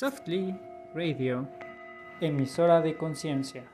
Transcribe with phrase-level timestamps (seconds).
[0.00, 0.58] Softly
[0.94, 1.46] Radio,
[2.22, 3.66] emisora de conciencia.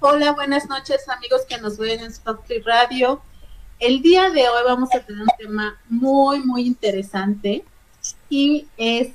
[0.00, 3.20] Hola, buenas noches amigos que nos ven en Softly Radio.
[3.78, 7.62] El día de hoy vamos a tener un tema muy, muy interesante
[8.30, 9.10] y es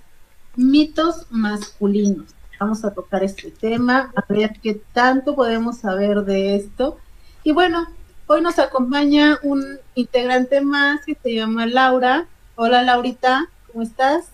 [0.55, 2.35] mitos masculinos.
[2.59, 6.99] Vamos a tocar este tema, a ver qué tanto podemos saber de esto.
[7.43, 7.87] Y bueno,
[8.27, 12.27] hoy nos acompaña un integrante más que se llama Laura.
[12.55, 14.25] Hola Laurita, ¿cómo estás?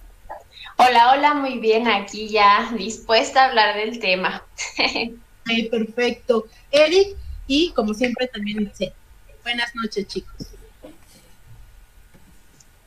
[0.76, 4.44] Hola, hola, muy bien, aquí ya dispuesta a hablar del tema.
[5.46, 6.46] Ay, perfecto.
[6.70, 7.16] Eric
[7.48, 8.92] y como siempre también dice,
[9.42, 10.48] buenas noches chicos.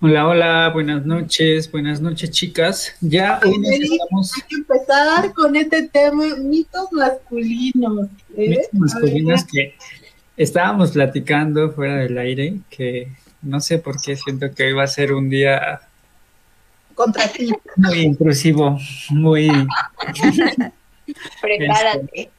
[0.02, 2.95] Hola, hola, buenas noches, buenas noches chicas.
[3.01, 4.32] Ya hoy necesitamos...
[4.37, 8.09] Hay que empezar con este tema, mitos masculinos.
[8.37, 8.48] ¿eh?
[8.51, 9.76] Mitos masculinos que
[10.37, 13.09] estábamos platicando fuera del aire, que
[13.42, 15.80] no sé por qué siento que hoy va a ser un día
[16.95, 17.51] contra ti.
[17.77, 18.78] Muy intrusivo,
[19.10, 19.51] muy.
[21.40, 22.30] Prepárate.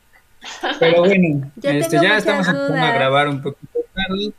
[0.41, 4.33] Este, pero bueno, ya, este, ya estamos a punto de grabar un poquito tarde.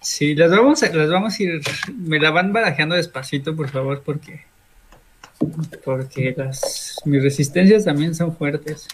[0.00, 1.62] Sí, las vamos a, las vamos a ir,
[1.96, 4.44] me la van barajeando despacito, por favor, porque
[5.84, 8.86] porque las mis resistencias también son fuertes.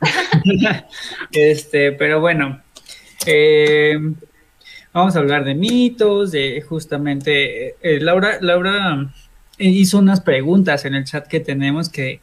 [1.32, 2.62] este, pero bueno,
[3.26, 3.98] eh,
[4.92, 9.10] Vamos a hablar de mitos, de justamente, eh, Laura, Laura
[9.56, 12.20] hizo unas preguntas en el chat que tenemos que,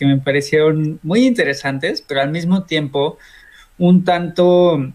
[0.00, 3.18] me parecieron muy interesantes, pero al mismo tiempo
[3.78, 4.92] un tanto,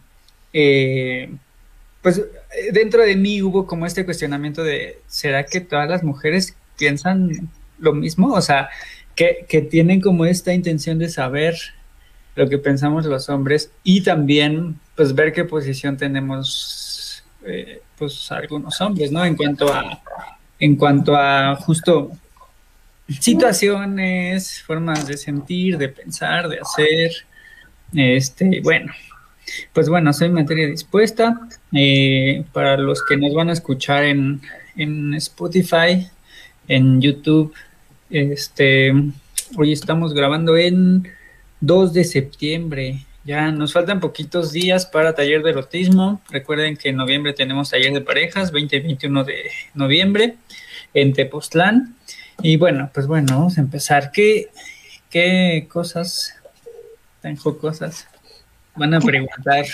[0.53, 1.31] eh,
[2.03, 2.23] pues
[2.73, 7.93] dentro de mí hubo como este cuestionamiento de, ¿será que todas las mujeres piensan lo
[7.93, 8.33] mismo?
[8.33, 8.69] O sea,
[9.15, 11.55] que, que tienen como esta intención de saber
[12.35, 16.78] lo que pensamos los hombres y también pues ver qué posición tenemos
[17.45, 19.23] eh, pues algunos hombres, ¿no?
[19.25, 20.01] En cuanto a,
[20.59, 22.11] en cuanto a justo
[23.07, 27.11] situaciones, formas de sentir, de pensar, de hacer,
[27.93, 28.91] este, bueno,
[29.73, 31.39] pues bueno, soy materia dispuesta.
[31.71, 34.41] Eh, para los que nos van a escuchar en,
[34.75, 36.07] en Spotify,
[36.67, 37.53] en YouTube,
[38.09, 38.91] este,
[39.57, 41.07] hoy estamos grabando en
[41.61, 46.19] 2 de septiembre ya nos faltan poquitos días para taller de erotismo.
[46.31, 50.37] Recuerden que en noviembre tenemos taller de parejas, 20 y 21 de noviembre
[50.95, 51.95] en Tepoztlán.
[52.41, 54.09] Y bueno, pues bueno, vamos a empezar.
[54.11, 54.49] ¿Qué,
[55.11, 56.33] qué cosas
[57.21, 58.07] tan jocosas
[58.75, 59.65] van a preguntar?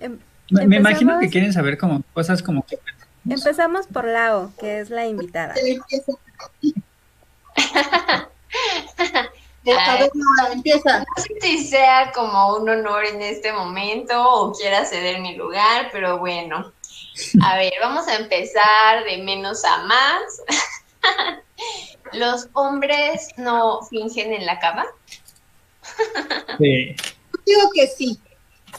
[0.00, 0.18] Em,
[0.50, 2.78] me, imagino que quieren saber como cosas como que...
[3.28, 5.56] Empezamos por Lao, que es la invitada.
[10.52, 11.00] empieza.
[11.00, 15.88] No sé si sea como un honor en este momento o quiera ceder mi lugar,
[15.92, 16.72] pero bueno.
[17.42, 20.42] A ver, vamos a empezar de menos a más.
[22.12, 24.86] ¿Los hombres no fingen en la cama?
[26.58, 26.94] Sí.
[27.44, 28.18] Digo que sí.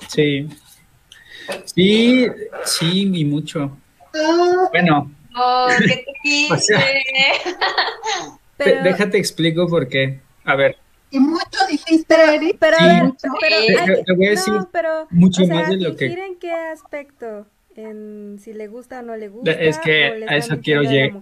[0.07, 0.49] Sí.
[1.65, 2.27] Sí,
[2.65, 3.77] sí, y mucho.
[4.15, 4.69] Ah.
[4.71, 5.11] Bueno.
[5.35, 6.75] Oh, qué triste.
[8.57, 10.19] Déjate explico por qué.
[10.43, 10.77] A ver.
[11.11, 12.57] Y mucho dijiste, Eric.
[12.59, 12.83] Pero, sí.
[12.83, 14.53] a ver, pero, te, voy a decir
[15.09, 16.05] mucho más de lo que.
[16.05, 17.47] ¿En qué aspecto?
[17.75, 19.51] ¿En si le gusta o no le gusta?
[19.51, 21.21] Es que a eso quiero llegar.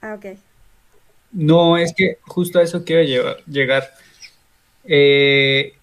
[0.00, 0.38] Ah, ok.
[1.32, 3.02] No, es que justo a eso quiero
[3.46, 3.90] llegar.
[4.84, 5.74] Eh,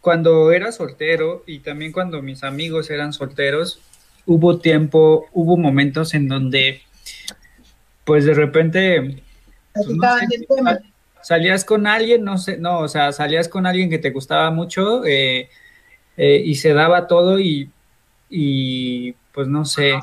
[0.00, 3.80] cuando era soltero y también cuando mis amigos eran solteros,
[4.26, 6.82] hubo tiempo, hubo momentos en donde,
[8.04, 9.22] pues de repente
[9.72, 10.78] pues,
[11.22, 15.04] salías con alguien, no sé, no, o sea, salías con alguien que te gustaba mucho
[15.04, 15.48] eh,
[16.16, 17.70] eh, y se daba todo y,
[18.30, 19.94] y pues no sé,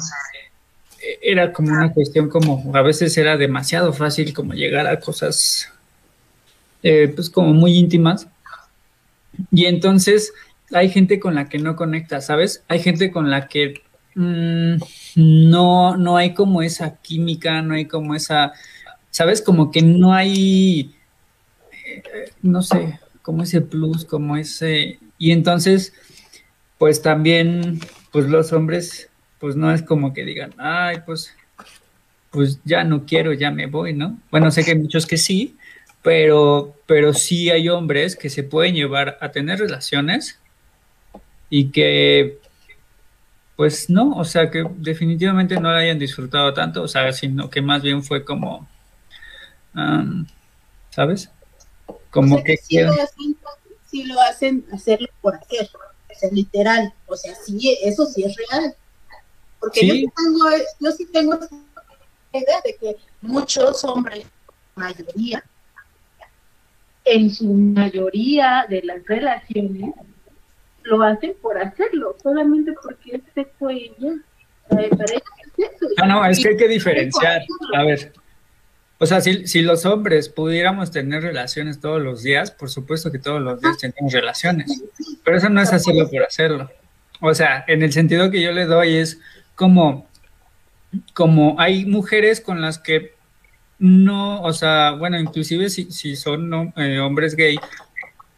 [1.21, 5.71] era como una cuestión como, a veces era demasiado fácil como llegar a cosas
[6.87, 8.27] eh, pues como muy íntimas.
[9.51, 10.33] Y entonces
[10.71, 12.63] hay gente con la que no conecta, ¿sabes?
[12.67, 13.81] Hay gente con la que
[14.13, 14.75] mm,
[15.15, 18.53] no, no hay como esa química, no hay como esa
[19.16, 19.41] ¿sabes?
[19.41, 20.94] Como que no hay,
[21.85, 22.03] eh,
[22.41, 25.00] no sé, como ese plus, como ese...
[25.17, 25.94] Y entonces,
[26.78, 27.79] pues también,
[28.12, 29.09] pues los hombres,
[29.40, 31.34] pues no es como que digan, ay, pues,
[32.29, 34.20] pues ya no quiero, ya me voy, ¿no?
[34.32, 35.56] Bueno, sé que hay muchos que sí,
[36.02, 40.41] pero, pero sí hay hombres que se pueden llevar a tener relaciones
[41.50, 42.40] y que
[43.56, 47.62] pues no, o sea que definitivamente no la hayan disfrutado tanto, o sea, sino que
[47.62, 48.67] más bien fue como,
[50.89, 51.29] ¿sabes?
[52.09, 53.37] Como que, si, lo hacen,
[53.85, 58.35] si lo hacen hacerlo por hacer, o sea, literal, o sea, sí, eso sí es
[58.37, 58.75] real.
[59.59, 60.45] Porque yo, sí tengo,
[60.79, 64.25] yo sí tengo la idea de que muchos hombres,
[64.75, 65.43] mayoría,
[67.03, 69.93] en su mayoría de las relaciones,
[70.83, 74.13] lo hacen por hacerlo, solamente porque es sexo y ya.
[75.97, 77.41] Ah, no, es que hay que diferenciar.
[77.75, 78.11] A ver,
[78.97, 83.19] o sea, si, si, los hombres pudiéramos tener relaciones todos los días, por supuesto que
[83.19, 84.83] todos los días tenemos relaciones,
[85.23, 86.71] pero eso no es hacerlo por hacerlo.
[87.19, 89.19] O sea, en el sentido que yo le doy es
[89.55, 90.07] como,
[91.13, 93.13] como hay mujeres con las que
[93.79, 97.57] no, o sea, bueno, inclusive si, si son eh, hombres gay,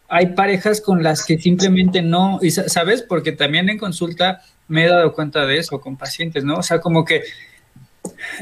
[0.10, 4.88] hay parejas con las que simplemente no, y sabes, porque también en consulta me he
[4.88, 6.56] dado cuenta de eso con pacientes, ¿no?
[6.56, 7.24] O sea, como que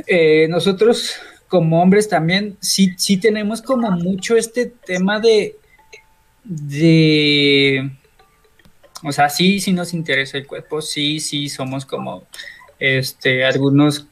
[0.07, 5.55] eh, nosotros como hombres también sí, sí tenemos como mucho este tema de,
[6.43, 7.91] de,
[9.03, 12.23] o sea, sí, sí nos interesa el cuerpo, sí, sí somos como,
[12.79, 14.07] este, algunos,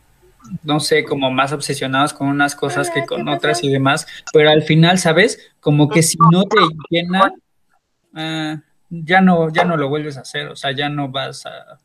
[0.64, 4.64] no sé, como más obsesionados con unas cosas que con otras y demás, pero al
[4.64, 5.52] final, ¿sabes?
[5.60, 6.58] Como que si no te
[6.90, 7.34] llena,
[8.14, 11.80] ah, ya no, ya no lo vuelves a hacer, o sea, ya no vas a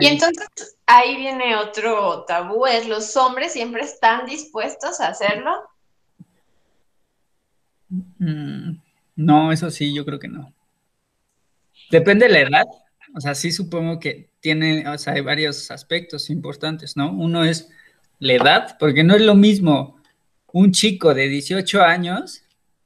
[0.00, 5.52] y entonces ahí viene otro tabú, es los hombres siempre están dispuestos a hacerlo.
[7.88, 8.78] Mm,
[9.16, 10.52] no, eso sí, yo creo que no.
[11.90, 12.66] Depende de la edad,
[13.14, 17.10] o sea, sí supongo que tiene, o sea, hay varios aspectos importantes, ¿no?
[17.12, 17.68] Uno es
[18.18, 19.98] la edad, porque no es lo mismo
[20.52, 22.42] un chico de 18 años,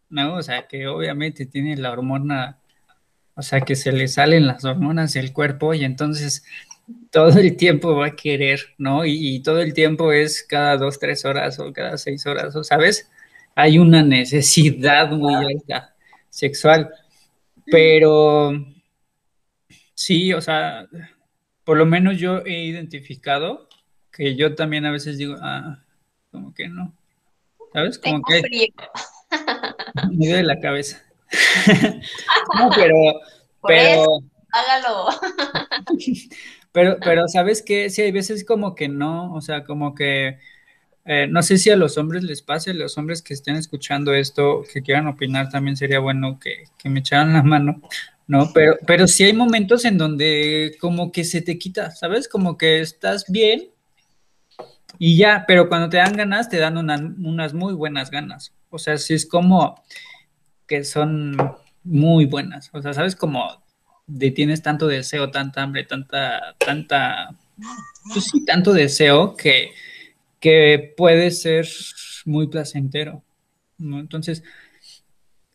[0.09, 0.37] ¿no?
[0.37, 2.59] O sea, que obviamente tiene la hormona,
[3.35, 6.45] o sea, que se le salen las hormonas del cuerpo y entonces
[7.11, 9.05] todo el tiempo va a querer, ¿no?
[9.05, 13.11] Y, todo el tiempo es cada dos, tres horas o cada seis horas, ¿o sabes?
[13.55, 15.95] Hay una necesidad muy alta
[16.31, 16.91] sexual,
[17.67, 18.53] pero
[19.95, 20.89] sí, o sea,
[21.65, 23.69] por lo menos yo he identificado
[24.11, 25.79] que yo también a veces digo, ah,
[26.31, 26.95] como que no,
[27.73, 27.99] ¿sabes?
[27.99, 28.43] Como que
[30.13, 31.03] me duele la cabeza.
[32.59, 33.21] no, pero,
[33.67, 34.07] pero,
[34.51, 35.09] hágalo.
[36.73, 37.91] Pero, pero ¿sabes qué?
[37.91, 40.39] Sí, hay veces como que no, o sea, como que
[41.05, 44.63] eh, no sé si a los hombres les pase, los hombres que estén escuchando esto,
[44.73, 47.83] que quieran opinar, también sería bueno que, me echaran la mano,
[48.27, 48.51] ¿no?
[48.55, 52.29] Pero, pero sí hay momentos en donde como que se te quita, ¿sabes?
[52.29, 53.73] Como que estás bien
[54.99, 58.55] y ya, pero cuando te dan ganas, te dan unas muy buenas ganas.
[58.71, 59.83] O sea, sí es como
[60.67, 61.37] que son
[61.83, 62.71] muy buenas.
[62.73, 63.17] O sea, ¿sabes?
[63.17, 63.63] Como
[64.35, 67.35] tienes tanto deseo, tanta hambre, tanta, tanta,
[68.13, 69.71] pues sí, tanto deseo que,
[70.41, 71.69] que puede ser
[72.25, 73.23] muy placentero.
[73.79, 74.43] Entonces,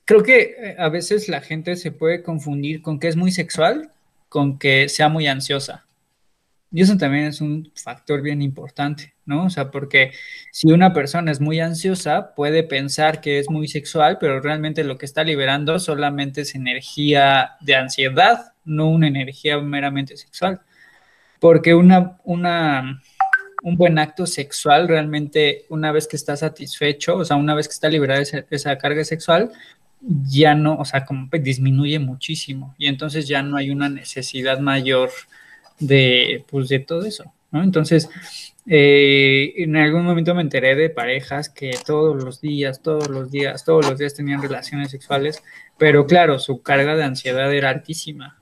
[0.06, 3.92] creo que eh, a veces la gente se puede confundir con que es muy sexual,
[4.30, 5.86] con que sea muy ansiosa.
[6.72, 9.46] Y eso también es un factor bien importante, ¿no?
[9.46, 10.14] O sea, porque
[10.52, 14.98] si una persona es muy ansiosa, puede pensar que es muy sexual, pero realmente lo
[14.98, 20.62] que está liberando solamente es energía de ansiedad, no una energía meramente sexual.
[21.40, 23.02] Porque una, una,
[23.62, 27.74] un buen acto sexual realmente, una vez que está satisfecho, o sea, una vez que
[27.74, 29.52] está liberada esa, esa carga sexual,
[30.02, 35.10] ya no, o sea, como disminuye muchísimo y entonces ya no hay una necesidad mayor
[35.80, 37.64] de, pues, de todo eso, ¿no?
[37.64, 38.10] Entonces,
[38.70, 43.64] eh, en algún momento me enteré de parejas que todos los días, todos los días,
[43.64, 45.42] todos los días tenían relaciones sexuales,
[45.78, 48.42] pero claro, su carga de ansiedad era altísima.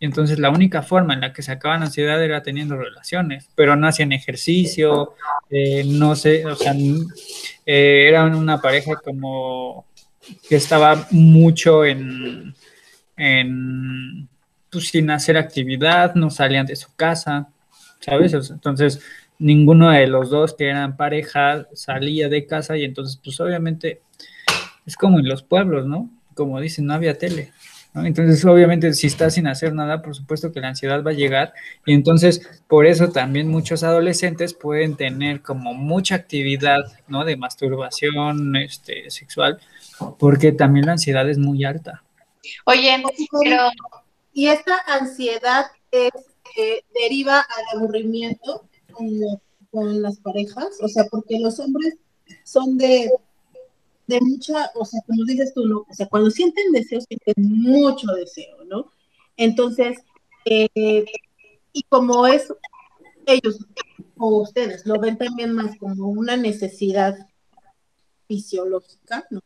[0.00, 3.76] Y entonces la única forma en la que se acaban ansiedad era teniendo relaciones, pero
[3.76, 5.14] no hacían ejercicio,
[5.50, 9.86] eh, no sé, o sea, eh, eran una pareja como
[10.48, 12.54] que estaba mucho en,
[13.16, 14.28] en
[14.70, 17.48] pues, sin hacer actividad, no salían de su casa,
[18.00, 18.32] ¿sabes?
[18.32, 19.00] Entonces,
[19.40, 24.02] ninguno de los dos que eran pareja salía de casa y entonces, pues obviamente,
[24.86, 26.08] es como en los pueblos, ¿no?
[26.34, 27.52] Como dicen, no había tele.
[27.94, 28.04] ¿no?
[28.04, 31.54] Entonces, obviamente, si estás sin hacer nada, por supuesto que la ansiedad va a llegar.
[31.86, 37.24] Y entonces, por eso también muchos adolescentes pueden tener como mucha actividad, ¿no?
[37.24, 39.58] De masturbación este, sexual,
[40.18, 42.04] porque también la ansiedad es muy alta.
[42.66, 43.02] Oye,
[43.42, 43.70] pero
[44.32, 46.12] y esta ansiedad es,
[46.56, 48.69] eh, deriva al aburrimiento
[49.70, 51.96] con, las parejas, o sea, porque los hombres
[52.44, 53.10] son de,
[54.06, 55.86] de mucha, o sea, como dices tú, ¿no?
[55.88, 58.90] O sea, cuando sienten deseo, sienten mucho deseo, ¿no?
[59.36, 59.98] Entonces,
[60.44, 61.04] eh,
[61.72, 62.52] y como es,
[63.26, 63.58] ellos
[64.18, 67.16] o ustedes lo ven también más como una necesidad
[68.26, 69.40] fisiológica, ¿no?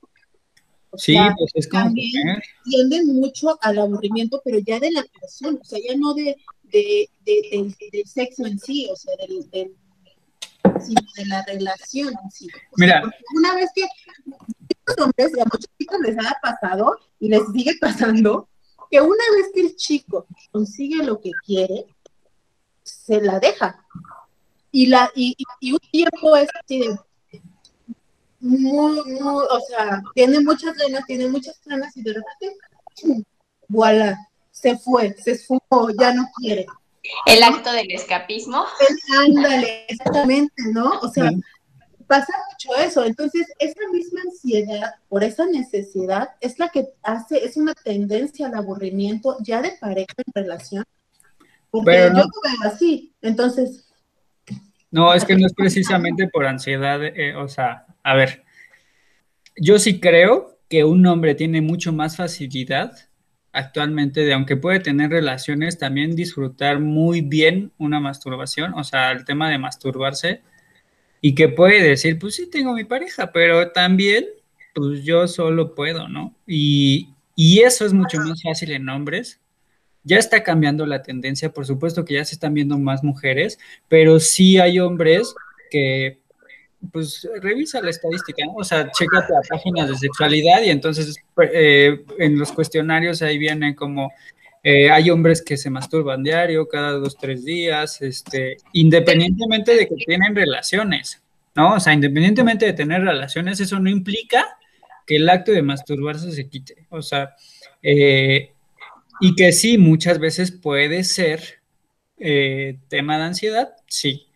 [0.96, 2.12] sí, pues es como también
[2.64, 6.36] tienden mucho al aburrimiento, pero ya de la persona, o sea, ya no de,
[6.74, 12.48] de, del sexo en sí, o sea, del, de la relación en sí.
[12.76, 13.02] Mira.
[13.36, 13.86] una vez que
[14.86, 18.48] los hombres, a muchos chicos les ha pasado y les sigue pasando,
[18.90, 21.86] que una vez que el chico consigue lo que quiere,
[22.82, 23.80] se la deja.
[24.72, 26.98] Y, la, y, y un tiempo es de
[28.40, 33.26] muy, muy, o sea, tiene muchas ganas, tiene muchas ganas y de repente,
[33.68, 34.18] voilà,
[34.54, 36.64] se fue, se esfumó, ya no quiere.
[37.26, 38.64] El acto del escapismo.
[39.26, 41.00] ándale, exactamente, ¿no?
[41.00, 41.30] O sea,
[42.06, 43.04] pasa mucho eso.
[43.04, 48.54] Entonces, esa misma ansiedad por esa necesidad es la que hace, es una tendencia al
[48.54, 50.84] aburrimiento ya de pareja en relación.
[51.70, 53.12] Porque yo lo veo así.
[53.20, 53.86] Entonces.
[54.92, 58.44] No, es que no es precisamente por ansiedad, eh, o sea, a ver,
[59.56, 62.92] yo sí creo que un hombre tiene mucho más facilidad
[63.54, 69.24] actualmente de, aunque puede tener relaciones, también disfrutar muy bien una masturbación, o sea, el
[69.24, 70.42] tema de masturbarse,
[71.20, 74.26] y que puede decir, pues sí, tengo mi pareja, pero también,
[74.74, 76.34] pues yo solo puedo, ¿no?
[76.46, 79.40] Y, y eso es mucho más fácil en hombres.
[80.02, 83.58] Ya está cambiando la tendencia, por supuesto que ya se están viendo más mujeres,
[83.88, 85.34] pero sí hay hombres
[85.70, 86.20] que
[86.92, 91.16] pues revisa la estadística, o sea, chécate a páginas de sexualidad y entonces
[91.52, 94.12] eh, en los cuestionarios ahí viene como
[94.62, 99.96] eh, hay hombres que se masturban diario, cada dos, tres días, este, independientemente de que
[99.96, 101.22] tienen relaciones,
[101.54, 101.74] ¿no?
[101.74, 104.56] O sea, independientemente de tener relaciones, eso no implica
[105.06, 107.34] que el acto de masturbarse se quite, o sea,
[107.82, 108.52] eh,
[109.20, 111.60] y que sí, muchas veces puede ser
[112.88, 114.28] tema de ansiedad, sí.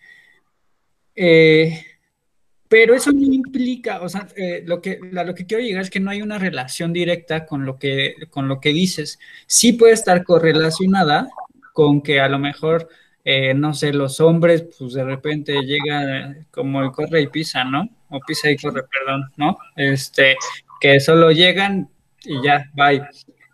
[2.69, 6.01] Pero eso no implica, o sea, eh, lo, que, lo que quiero llegar es que
[6.01, 9.19] no hay una relación directa con lo que, con lo que dices.
[9.47, 11.29] Sí puede estar correlacionada
[11.73, 12.89] con que a lo mejor,
[13.25, 17.89] eh, no sé, los hombres, pues de repente llega como el corre y pisa, ¿no?
[18.11, 19.57] O pisa y corre, perdón, ¿no?
[19.75, 20.37] Este,
[20.81, 21.89] que solo llegan
[22.25, 23.03] y ya, bye.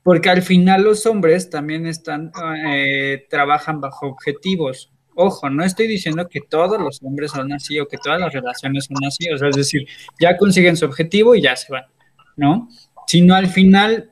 [0.03, 2.33] Porque al final los hombres también están,
[2.67, 7.87] eh, trabajan bajo objetivos, Ojo, no estoy diciendo que todos los hombres son así o
[7.87, 9.87] que todas las relaciones son así, o sea, es decir,
[10.21, 11.85] ya consiguen su objetivo y ya se van,
[12.37, 12.69] ¿no?
[13.07, 14.11] Sino al final,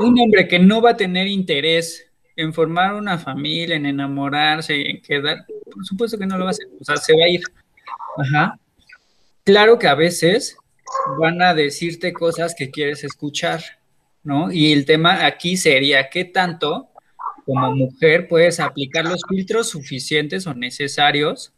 [0.00, 5.00] un hombre que no va a tener interés en formar una familia, en enamorarse, en
[5.02, 7.42] quedar, por supuesto que no lo va a hacer, o sea, se va a ir.
[8.16, 8.58] Ajá.
[9.44, 10.56] Claro que a veces
[11.18, 13.62] van a decirte cosas que quieres escuchar,
[14.22, 14.50] ¿no?
[14.50, 16.91] Y el tema aquí sería, ¿qué tanto
[17.44, 21.52] como mujer puedes aplicar los filtros suficientes o necesarios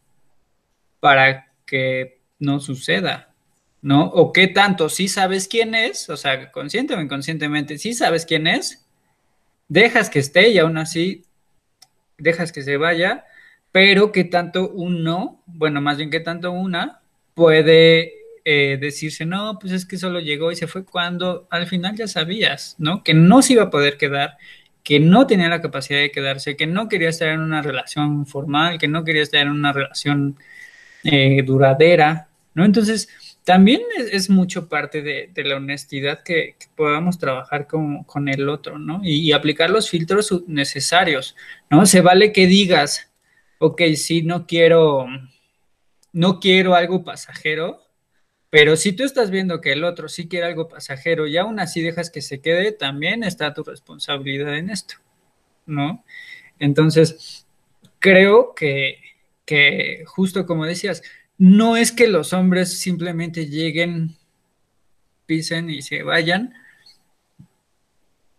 [1.01, 3.35] para que no suceda,
[3.83, 4.07] ¿no?
[4.07, 8.47] O qué tanto, si sabes quién es, o sea, consciente o inconscientemente, si sabes quién
[8.47, 8.87] es,
[9.69, 11.25] dejas que esté y aún así
[12.19, 13.25] dejas que se vaya,
[13.73, 17.01] pero qué tanto uno, bueno, más bien qué tanto una
[17.35, 18.13] puede
[18.45, 22.07] eh, decirse, no, pues es que solo llegó y se fue cuando al final ya
[22.07, 23.03] sabías, ¿no?
[23.03, 24.37] Que no se iba a poder quedar
[24.85, 28.79] que no tenía la capacidad de quedarse, que no quería estar en una relación formal,
[28.79, 30.39] que no quería estar en una relación
[31.03, 32.67] eh, duradera, ¿no?
[32.67, 33.09] Entonces,
[33.45, 39.01] también es, mucho parte de, la honestidad que, podamos trabajar con, con, el otro, ¿no?
[39.03, 41.35] Y, aplicar los filtros necesarios,
[41.71, 41.87] ¿no?
[41.87, 43.11] Se vale que digas,
[43.59, 45.07] ok, sí, no quiero,
[46.13, 47.84] no quiero algo pasajero,
[48.55, 51.83] pero si tú estás viendo que el otro sí quiere algo pasajero y aún así
[51.83, 54.95] dejas que se quede, también está tu responsabilidad en esto,
[55.67, 56.05] ¿no?
[56.61, 57.49] Entonces,
[57.99, 59.01] creo que,
[59.45, 61.03] que justo como decías,
[61.37, 64.15] no es que los hombres simplemente lleguen,
[65.27, 66.55] pisen y se vayan.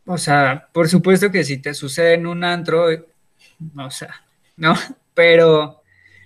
[0.05, 4.23] O sea, por supuesto que si te sucede en un antro, o sea,
[4.55, 4.75] ¿no?
[5.13, 5.83] Pero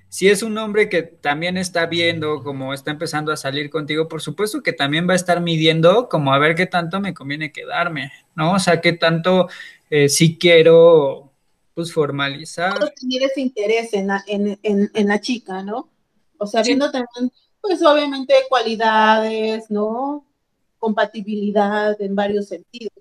[0.10, 4.22] si es un hombre que también está viendo como está empezando a salir contigo, por
[4.22, 8.12] supuesto que también va a estar midiendo como a ver qué tanto me conviene quedarme,
[8.36, 8.54] ¿no?
[8.54, 9.48] O sea, qué tanto
[9.92, 11.32] eh, sí quiero
[11.76, 12.74] pues formalizar.
[12.96, 15.90] Tener ese interés en la, en, la chica, ¿no?
[16.40, 20.26] O sea, viendo también, pues obviamente cualidades, ¿no?
[20.80, 22.94] Compatibilidad en varios sentidos.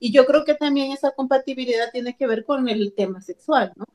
[0.00, 3.86] Y yo creo que también esa compatibilidad tiene que ver con el tema sexual, ¿no?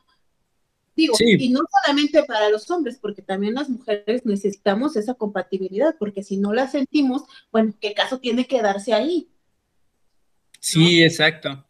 [0.96, 6.22] Digo, y no solamente para los hombres, porque también las mujeres necesitamos esa compatibilidad, porque
[6.22, 9.30] si no la sentimos, bueno, ¿qué caso tiene que darse ahí?
[10.60, 11.66] Sí, exacto.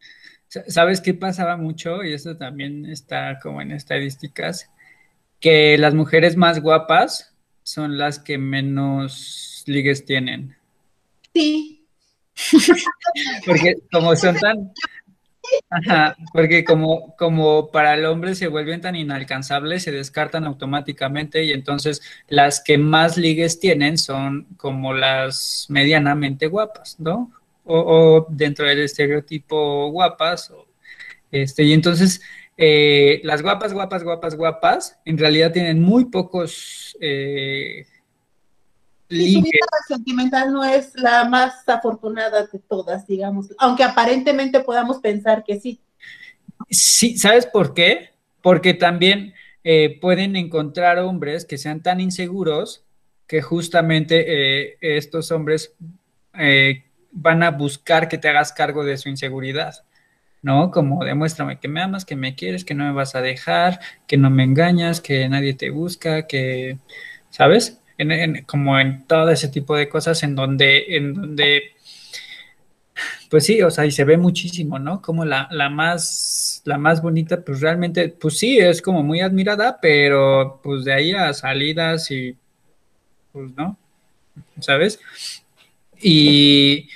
[0.48, 2.02] ¿Sabes qué pasaba mucho?
[2.04, 4.70] Y eso también está como en estadísticas,
[5.40, 10.56] que las mujeres más guapas son las que menos ligues tienen.
[11.32, 11.86] Sí.
[13.46, 14.72] porque como son tan,
[15.70, 21.52] Ajá, porque como, como para el hombre se vuelven tan inalcanzables, se descartan automáticamente y
[21.52, 27.32] entonces las que más ligues tienen son como las medianamente guapas, ¿no?
[27.64, 30.52] O, dentro del estereotipo guapas.
[31.30, 32.20] este, y entonces
[32.56, 37.86] eh, las guapas, guapas, guapas, guapas, en realidad tienen muy pocos eh,
[39.12, 44.98] y su vida sentimental no es la más afortunada de todas, digamos, aunque aparentemente podamos
[44.98, 45.80] pensar que sí.
[46.70, 48.10] Sí, ¿sabes por qué?
[48.40, 52.84] Porque también eh, pueden encontrar hombres que sean tan inseguros
[53.26, 55.74] que justamente eh, estos hombres
[56.38, 59.84] eh, van a buscar que te hagas cargo de su inseguridad,
[60.40, 60.70] ¿no?
[60.70, 64.16] Como demuéstrame que me amas, que me quieres, que no me vas a dejar, que
[64.16, 66.78] no me engañas, que nadie te busca, que,
[67.30, 67.81] ¿sabes?
[68.46, 71.62] Como en todo ese tipo de cosas en donde, en donde,
[73.30, 75.00] pues sí, o sea, y se ve muchísimo, ¿no?
[75.00, 79.78] Como la, la más, la más bonita, pues realmente, pues sí, es como muy admirada,
[79.80, 82.36] pero pues de ahí a salidas y,
[83.32, 83.76] pues no,
[84.60, 85.00] ¿sabes?
[86.00, 86.88] Y...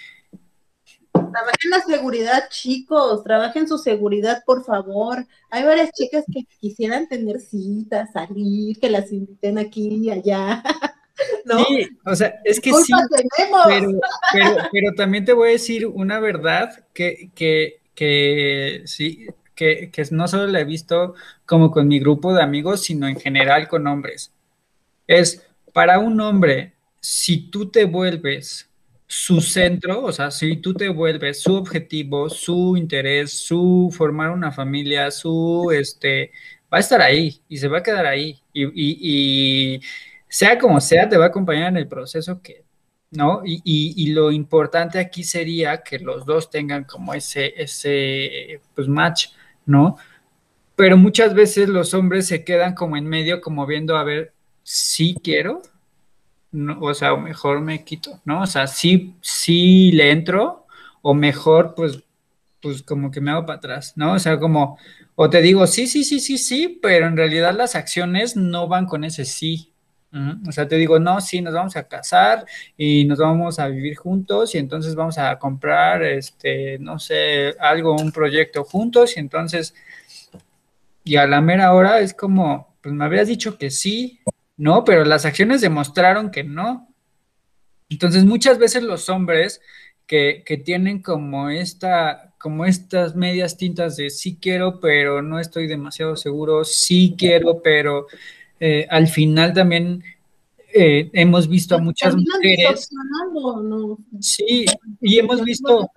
[1.13, 5.27] Trabajen la seguridad, chicos, trabajen su seguridad, por favor.
[5.51, 10.63] Hay varias chicas que quisieran tener citas, salir, que las inviten aquí y allá.
[11.67, 12.93] Sí, o sea, es que sí,
[14.73, 20.29] pero, también te voy a decir una verdad que, que, que sí, que, que, no
[20.29, 21.15] solo la he visto
[21.47, 24.33] como con mi grupo de amigos, sino en general con hombres.
[25.07, 28.69] Es para un hombre, si tú te vuelves
[29.07, 34.51] su centro, o sea, si tú te vuelves su objetivo, su interés, su formar una
[34.51, 36.33] familia, su, este,
[36.73, 38.41] va a estar ahí y se va a quedar ahí.
[38.53, 39.81] y
[40.29, 42.65] sea como sea, te va a acompañar en el proceso que,
[43.11, 43.43] ¿no?
[43.45, 49.29] Y, lo importante aquí sería que los dos tengan como ese, ese, pues, match,
[49.65, 49.97] ¿no?
[50.77, 55.17] Pero muchas veces los hombres se quedan como en medio, como viendo, a ver, sí
[55.23, 55.63] quiero,
[56.53, 58.43] no, o sea, mejor me quito, ¿no?
[58.43, 60.67] O sea, sí, sí le entro,
[61.03, 62.03] o mejor, pues,
[62.61, 64.15] pues como que me hago para atrás, ¿no?
[64.15, 64.79] O sea, como,
[65.15, 68.87] o te digo, sí, sí, sí, sí, sí, pero en realidad las acciones no van
[68.87, 69.73] con ese sí,
[70.47, 72.45] o sea, te digo, no, sí, nos vamos a casar
[72.77, 77.95] y nos vamos a vivir juntos y entonces vamos a comprar, este, no sé, algo,
[77.97, 79.75] un proyecto juntos y entonces,
[81.05, 84.21] y a la mera hora es como, pues me habías dicho que sí,
[84.57, 86.89] no, pero las acciones demostraron que no.
[87.89, 89.61] Entonces, muchas veces los hombres
[90.07, 95.67] que, que tienen como esta, como estas medias tintas de sí quiero, pero no estoy
[95.67, 98.07] demasiado seguro, sí quiero, pero
[98.61, 100.03] eh, al final también
[100.73, 102.89] eh, hemos visto a muchas mujeres.
[104.21, 104.67] Sí,
[105.01, 105.91] y hemos visto,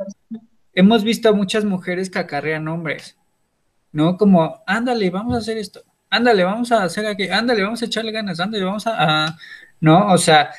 [0.74, 3.18] hemos visto a muchas mujeres que acarrean hombres,
[3.92, 4.18] ¿no?
[4.18, 8.12] Como, ándale, vamos a hacer esto, ándale, vamos a hacer aquí, ándale, vamos a echarle
[8.12, 9.38] ganas, ándale, vamos a,
[9.82, 10.14] ¿no?
[10.14, 10.52] O sea.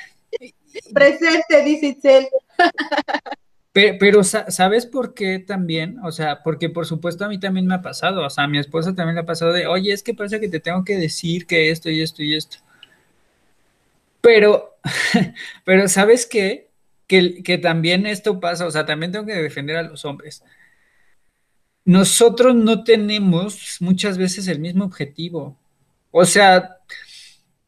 [0.92, 2.26] Presente, dice Itzel.
[3.72, 5.98] Pero, ¿sabes por qué también?
[6.02, 8.58] O sea, porque por supuesto a mí también me ha pasado, o sea, a mi
[8.58, 11.46] esposa también le ha pasado de, oye, es que parece que te tengo que decir
[11.46, 12.58] que esto y esto y esto.
[14.20, 14.76] Pero,
[15.64, 16.70] pero ¿sabes qué?
[17.06, 20.42] Que, que también esto pasa, o sea, también tengo que defender a los hombres.
[21.84, 25.56] Nosotros no tenemos muchas veces el mismo objetivo.
[26.10, 26.78] O sea,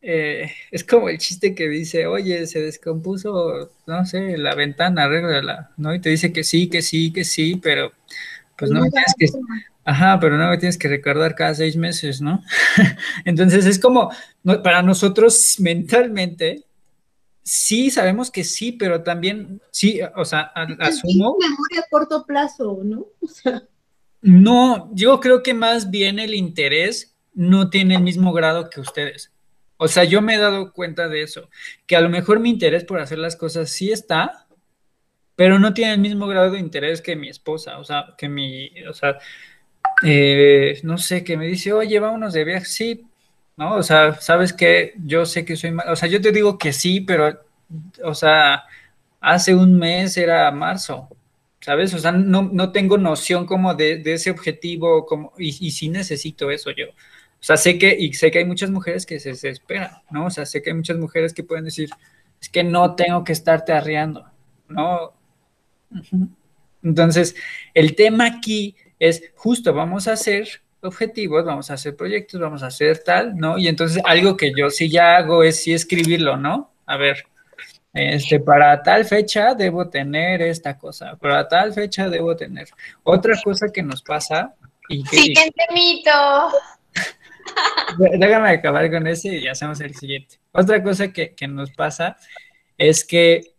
[0.05, 5.71] eh, es como el chiste que dice, oye, se descompuso, no sé, la ventana, arréglala,
[5.77, 5.95] ¿no?
[5.95, 7.93] Y te dice que sí, que sí, que sí, pero
[8.59, 9.27] pues no me tienes que,
[9.85, 12.43] ajá, pero no me tienes que recordar cada seis meses, ¿no?
[13.25, 14.11] Entonces es como,
[14.65, 16.65] para nosotros mentalmente,
[17.45, 21.37] sí sabemos que sí, pero también, sí, o sea, asumo.
[21.39, 23.07] memoria a corto plazo, ¿no?
[24.21, 29.32] no, yo creo que más bien el interés no tiene el mismo grado que ustedes.
[29.83, 31.51] O sea, yo me he dado cuenta de eso,
[31.89, 34.47] que a lo mejor mi interés por hacer las cosas sí está,
[35.35, 38.71] pero no tiene el mismo grado de interés que mi esposa, o sea, que mi,
[38.89, 39.19] o sea,
[40.05, 43.07] eh, no sé, que me dice, oye, vámonos de viaje, sí,
[43.57, 43.75] ¿no?
[43.75, 47.01] O sea, sabes que yo sé que soy, o sea, yo te digo que sí,
[47.01, 47.41] pero,
[48.05, 48.65] o sea,
[49.21, 51.09] hace un mes era marzo,
[51.61, 51.93] ¿sabes?
[51.95, 56.71] O sea, no, tengo noción como de, ese objetivo, como, y, y sí necesito eso
[56.71, 56.87] yo.
[57.43, 60.27] O sea, sé que, y sé que hay muchas mujeres que se desesperan, ¿no?
[60.27, 61.91] O sea, sé que hay muchas mujeres que pueden decir,
[62.41, 64.25] es que no tengo que estarte arreando,
[64.69, 65.13] ¿no?
[66.85, 67.35] Entonces,
[67.75, 72.69] el tema aquí es justo, vamos a hacer objetivos, vamos a hacer proyectos, vamos a
[72.69, 73.59] hacer tal, ¿no?
[73.59, 76.71] Y entonces algo que yo sí ya hago es sí escribirlo, ¿no?
[76.87, 77.27] A ver,
[77.93, 82.69] este, para tal fecha debo tener esta cosa, para tal fecha debo tener.
[83.03, 84.55] Otra cosa que nos pasa.
[84.89, 86.11] Que, Siguiente mito.
[88.19, 90.39] Déjame acabar con ese y hacemos el siguiente.
[90.53, 92.17] Otra cosa que, nos pasa
[92.79, 93.55] es que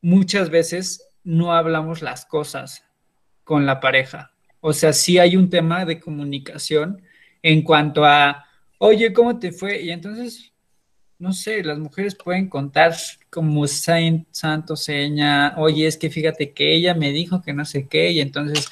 [0.00, 2.84] muchas veces no hablamos las cosas
[3.42, 4.32] con la pareja.
[4.60, 7.02] O sea, sí hay un tema de comunicación
[7.42, 8.44] en cuanto a,
[8.78, 9.82] oye, ¿cómo te fue?
[9.82, 10.52] Y entonces,
[11.18, 12.94] no sé, las mujeres pueden contar
[13.30, 17.88] como saint, santo seña, oye, es que fíjate que ella me dijo que no sé
[17.88, 18.68] qué, y entonces,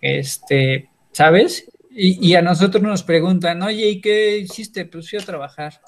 [0.00, 1.70] este, ¿sabes?
[1.98, 4.84] Y, y a nosotros nos preguntan, oye, ¿y qué hiciste?
[4.84, 5.80] Pues fui a trabajar,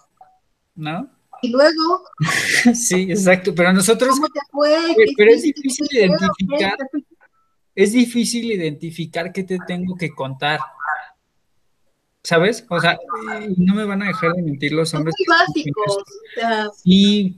[0.75, 1.11] ¿no?
[1.43, 2.05] Y luego.
[2.75, 4.11] sí, exacto, pero nosotros.
[4.11, 4.77] ¿Cómo te fue?
[5.17, 6.77] Pero, es difícil identificar.
[7.75, 10.61] Es difícil identificar qué te tengo que contar.
[12.25, 12.67] ¿Sabes?
[12.69, 12.99] O sea,
[13.57, 15.15] no me van a dejar de mentir los hombres.
[15.19, 15.97] Muy básicos.
[16.85, 17.37] Y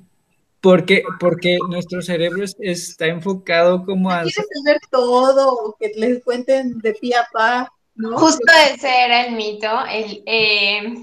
[0.60, 4.22] porque, porque nuestro cerebro está enfocado como a.
[4.22, 7.72] Quieres saber todo, que les cuenten de pie a pa.
[8.00, 8.18] ¿No?
[8.18, 10.94] Justo ese era el mito, el, eh,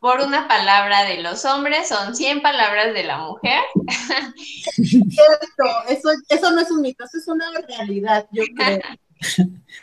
[0.00, 3.62] por una palabra de los hombres son 100 palabras de la mujer.
[4.74, 8.80] Cierto, eso, eso no es un mito, eso es una realidad, yo creo.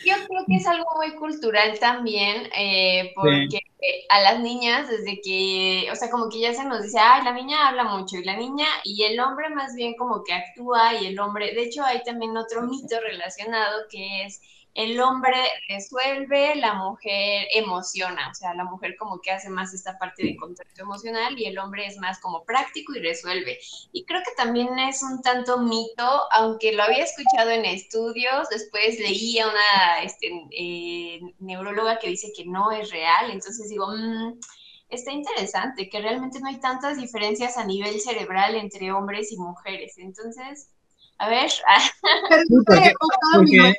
[0.03, 3.59] Yo creo que es algo muy cultural también, eh, porque
[4.09, 7.33] a las niñas, desde que, o sea, como que ya se nos dice, ay, la
[7.33, 11.05] niña habla mucho, y la niña, y el hombre más bien como que actúa, y
[11.05, 14.41] el hombre, de hecho hay también otro mito relacionado que es
[14.77, 15.35] el hombre
[15.67, 20.37] resuelve, la mujer emociona, o sea, la mujer como que hace más esta parte de
[20.37, 23.57] contacto emocional y el hombre es más como práctico y resuelve.
[23.91, 28.99] Y creo que también es un tanto mito, aunque lo había escuchado en estudios, después
[28.99, 34.39] leí a una este, eh, neuróloga que dice que no es real, entonces digo, mmm,
[34.89, 39.97] está interesante, que realmente no hay tantas diferencias a nivel cerebral entre hombres y mujeres,
[39.97, 40.69] entonces
[41.17, 41.49] a ver.
[43.33, 43.73] Porque,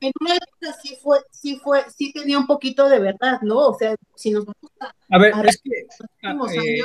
[0.00, 0.38] en una
[0.82, 3.68] sí fue, sí fue, sí tenía un poquito de verdad, ¿no?
[3.68, 6.82] O sea, si nos vamos a, a ver, es que, eh,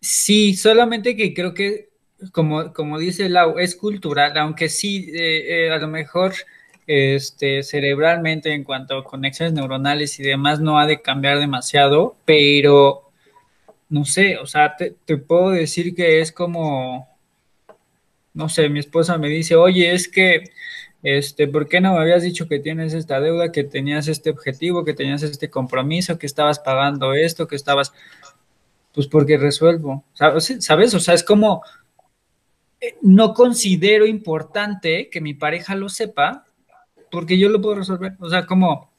[0.00, 1.88] sí, solamente que creo que,
[2.32, 6.34] como, como dice Lau, es cultural, aunque sí, eh, eh, a lo mejor
[6.86, 13.10] este, cerebralmente en cuanto a conexiones neuronales y demás no ha de cambiar demasiado, pero
[13.88, 17.14] no sé, o sea, te, te puedo decir que es como
[18.34, 20.50] no sé, mi esposa me dice, oye, es que,
[21.04, 24.86] este, ¿por qué no me habías dicho que tienes esta deuda, que tenías este objetivo,
[24.86, 27.92] que tenías este compromiso, que estabas pagando esto, que estabas,
[28.90, 30.94] pues porque resuelvo, ¿sabes?
[30.94, 31.62] O sea, es como,
[32.80, 36.46] eh, no considero importante que mi pareja lo sepa,
[37.10, 38.90] porque yo lo puedo resolver, o sea, como...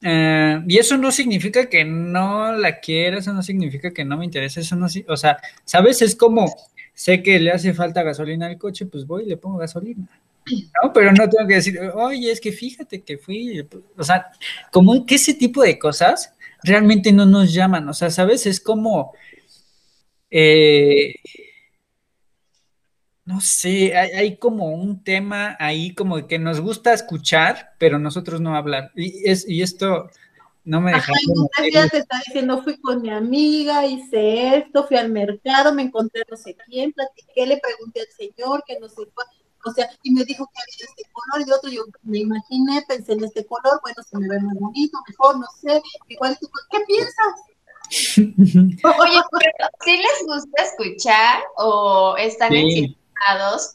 [0.00, 4.26] Eh, y eso no significa que no la quiera, eso no significa que no me
[4.26, 6.02] interese, eso no, o sea, ¿sabes?
[6.02, 6.54] Es como,
[6.92, 10.06] sé que le hace falta gasolina al coche, pues voy y le pongo gasolina.
[10.82, 10.92] ¿No?
[10.92, 14.26] Pero no tengo que decir, oye, es que fíjate que fui, o sea,
[14.70, 18.46] como que ese tipo de cosas realmente no nos llaman, o sea, ¿sabes?
[18.46, 19.12] Es como,
[20.30, 21.14] eh,
[23.24, 28.54] no sé, hay, como un tema ahí como que nos gusta escuchar, pero nosotros no
[28.54, 28.90] hablar.
[28.94, 30.10] Y, es, y esto,
[30.64, 31.16] no me dejaron.
[31.56, 36.22] Ajá, te está diciendo, fui con mi amiga, hice esto, fui al mercado, me encontré
[36.30, 39.26] no sé quién, platiqué, le pregunté al señor que no sé cuál,
[39.64, 43.12] o sea, y me dijo que había este color y otro, yo me imaginé, pensé
[43.12, 46.38] en este color, bueno, se me ve muy bonito, mejor, no sé, igual,
[46.70, 47.34] ¿qué piensas?
[48.84, 52.96] Oye, pero ¿sí les gusta escuchar o están sí.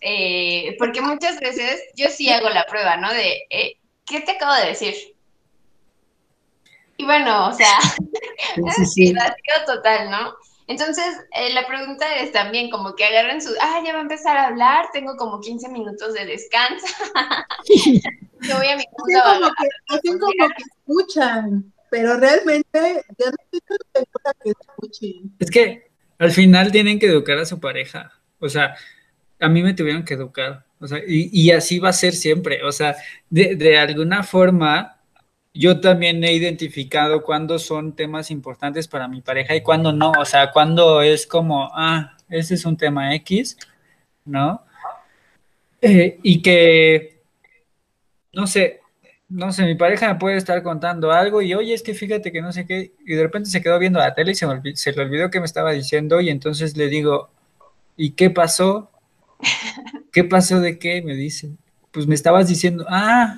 [0.02, 3.12] Eh, porque muchas veces yo sí hago la prueba, ¿no?
[3.12, 4.93] De, eh, ¿qué te acabo de decir?
[6.97, 7.80] Y bueno, o sea,
[8.75, 9.13] sí, sí,
[9.65, 10.36] total, ¿no?
[10.69, 11.03] Entonces,
[11.36, 14.47] eh, la pregunta es también como que agarren su, ah, ya va a empezar a
[14.49, 16.86] hablar, tengo como 15 minutos de descanso.
[18.41, 19.51] Yo voy a mi mundo.
[19.88, 23.77] Así como, que, que escuchan, pero realmente ya no estoy
[24.43, 25.36] que escuchen.
[25.39, 28.12] Es que al final tienen que educar a su pareja.
[28.38, 28.75] O sea,
[29.39, 30.67] a mí me tuvieron que educar.
[30.79, 32.63] O sea, y, y así va a ser siempre.
[32.63, 32.95] O sea,
[33.27, 34.99] de, de alguna forma
[35.54, 40.26] yo también he identificado cuándo son temas importantes para mi pareja y cuándo no, o
[40.26, 43.58] sea, cuando es como, ah, ese es un tema X,
[44.26, 44.64] ¿no?
[45.82, 47.22] Eh, y que,
[48.34, 48.82] no sé,
[49.30, 52.42] no sé, mi pareja me puede estar contando algo y, oye, es que fíjate que
[52.42, 55.02] no sé qué, y de repente se quedó viendo la tele y se, se le
[55.02, 57.30] olvidó que me estaba diciendo y entonces le digo,
[57.98, 58.92] ¿y qué pasó?
[60.12, 61.02] ¿Qué pasó de qué?
[61.02, 61.52] Me dice,
[61.92, 63.38] pues me estabas diciendo, ah,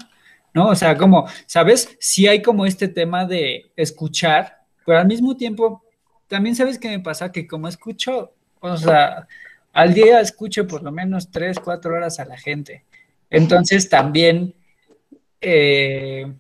[0.54, 0.70] ¿no?
[0.70, 1.98] O sea, como, ¿sabes?
[2.00, 5.84] Sí hay como este tema de escuchar, pero al mismo tiempo,
[6.28, 9.28] también sabes qué me pasa, que como escucho, o sea,
[9.74, 12.86] al día escucho por lo menos tres, cuatro horas a la gente.
[13.30, 14.54] Entonces también...
[15.40, 16.32] Eh,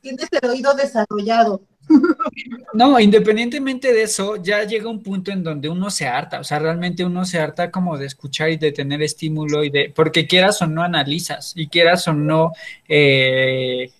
[0.00, 1.62] Tienes el oído desarrollado.
[2.74, 6.58] No, independientemente de eso, ya llega un punto en donde uno se harta, o sea,
[6.58, 10.62] realmente uno se harta como de escuchar y de tener estímulo y de, porque quieras
[10.62, 12.52] o no analizas y quieras o no,
[12.88, 13.90] eh,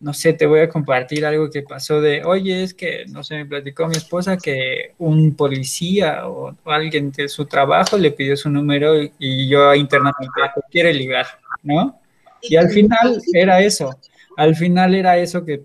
[0.00, 3.36] no sé, te voy a compartir algo que pasó de, oye, es que, no sé,
[3.36, 8.50] me platicó mi esposa que un policía o, alguien de su trabajo le pidió su
[8.50, 11.26] número y, yo internamente quiere ligar,
[11.62, 11.98] ¿no?
[12.42, 13.98] Y al final era eso,
[14.36, 15.62] al final era eso que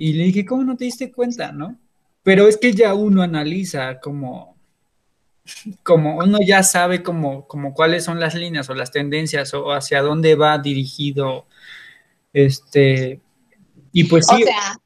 [0.00, 1.78] y le dije, ¿cómo no te diste cuenta, no?
[2.22, 4.56] Pero es que ya uno analiza como,
[5.82, 10.00] como uno ya sabe como, como cuáles son las líneas o las tendencias o hacia
[10.00, 11.46] dónde va dirigido,
[12.32, 13.20] este,
[13.92, 14.42] y pues sí.
[14.42, 14.80] O sea,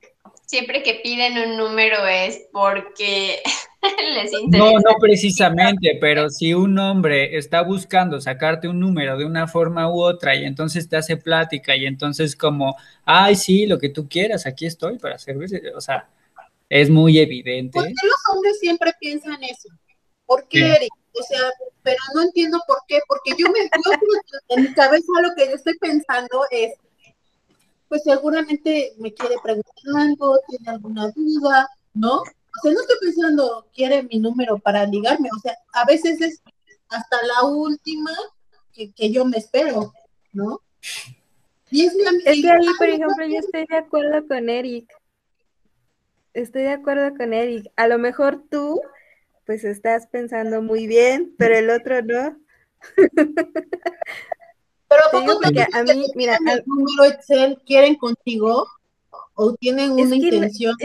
[0.47, 3.41] siempre que piden un número es porque
[4.15, 4.73] les interesa.
[4.73, 9.91] No, no precisamente, pero si un hombre está buscando sacarte un número de una forma
[9.91, 14.09] u otra y entonces te hace plática y entonces como, ay, sí, lo que tú
[14.09, 16.09] quieras, aquí estoy para servirte, o sea,
[16.69, 17.79] es muy evidente.
[17.79, 19.69] ¿Por qué los hombres siempre piensan eso?
[20.27, 20.93] ¿Por qué, Eric?
[21.13, 21.41] O sea,
[21.83, 23.93] pero no entiendo por qué, porque yo me, yo,
[24.49, 26.73] en mi cabeza lo que yo estoy pensando es,
[27.89, 32.23] pues seguramente me quiere preguntar algo, tiene alguna duda, ¿no?
[32.57, 36.43] O sea, no estoy pensando, quiere mi número para ligarme, o sea, a veces es
[36.89, 38.11] hasta la última
[38.73, 39.93] que, yo me espero,
[40.33, 40.61] ¿no?
[41.71, 44.93] Y es, es que ahí, por ejemplo, yo estoy de acuerdo con Eric.
[46.33, 47.71] Estoy de acuerdo con Eric.
[47.77, 48.81] A lo mejor tú,
[49.47, 52.37] pues estás pensando muy bien, pero el otro no.
[54.89, 58.67] Pero ¿a que a mí, mira, el número Excel quieren contigo
[59.35, 60.77] o tienen una intención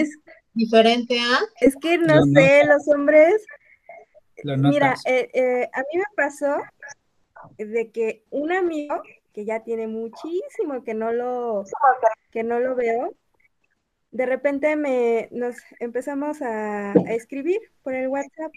[0.53, 1.39] diferente a?
[1.61, 3.45] Es que no sé, los hombres.
[4.43, 6.57] Mira, eh, eh, a mí me pasó
[7.57, 9.01] de que un amigo
[9.33, 11.65] que ya tiene muchísimo que no lo
[12.31, 13.13] que no lo veo,
[14.11, 18.51] de repente me nos empezamos a escribir por el WhatsApp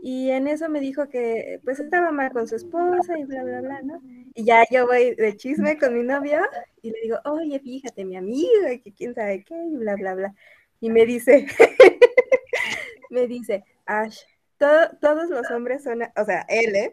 [0.00, 3.60] y en eso me dijo que pues estaba mal con su esposa y bla, bla,
[3.60, 4.00] bla, ¿no?
[4.34, 6.40] Y ya yo voy de chisme con mi novio
[6.82, 10.34] y le digo, oye, fíjate, mi amiga, que quién sabe qué, y bla, bla, bla.
[10.80, 11.46] Y me dice,
[13.10, 14.20] me dice, Ash,
[14.58, 16.92] todos los hombres son, o sea, él, ¿eh?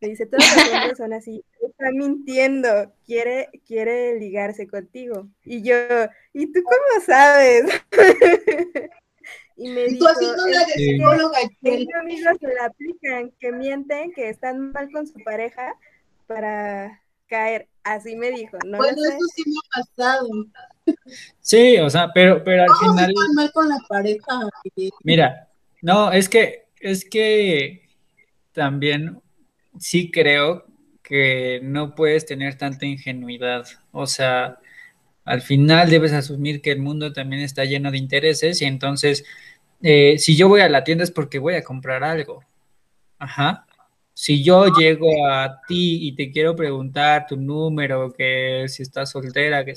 [0.00, 5.28] Me dice, todos los hombres son así, está mintiendo, quiere, quiere ligarse contigo.
[5.44, 5.76] Y yo,
[6.32, 7.64] ¿y tú cómo sabes?
[9.56, 15.14] Y me dijo, que amigos que la aplican, que mienten, que están mal con su
[15.22, 15.74] pareja
[16.26, 17.68] para caer.
[17.84, 18.78] Así me dijo, ¿no?
[18.78, 20.28] Bueno, eso sí me ha pasado.
[21.40, 23.12] Sí, o sea, pero, pero al final.
[23.34, 24.48] mal con la pareja.
[25.02, 25.48] Mira,
[25.80, 27.88] no, es que, es que
[28.52, 29.20] también
[29.78, 30.66] sí creo
[31.02, 33.66] que no puedes tener tanta ingenuidad.
[33.90, 34.58] O sea,
[35.24, 39.24] al final debes asumir que el mundo también está lleno de intereses y entonces
[39.82, 42.44] eh, si yo voy a la tienda es porque voy a comprar algo.
[43.18, 43.66] Ajá.
[44.14, 49.64] Si yo llego a ti y te quiero preguntar tu número, que si estás soltera,
[49.64, 49.74] que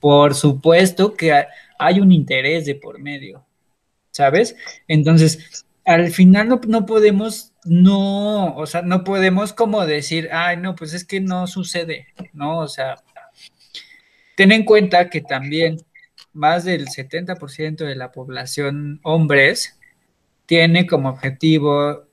[0.00, 1.44] por supuesto que
[1.78, 3.44] hay un interés de por medio,
[4.10, 4.56] ¿sabes?
[4.88, 10.74] Entonces, al final no, no podemos, no, o sea, no podemos como decir, ay, no,
[10.74, 12.58] pues es que no sucede, ¿no?
[12.58, 12.96] O sea,
[14.36, 15.78] ten en cuenta que también
[16.32, 19.78] más del 70% de la población hombres
[20.46, 22.04] tiene como objetivo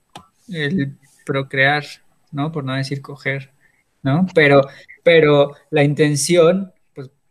[0.49, 1.85] el procrear,
[2.31, 2.51] ¿no?
[2.51, 3.51] Por no decir coger,
[4.01, 4.25] ¿no?
[4.33, 4.61] Pero,
[5.03, 6.73] pero la intención,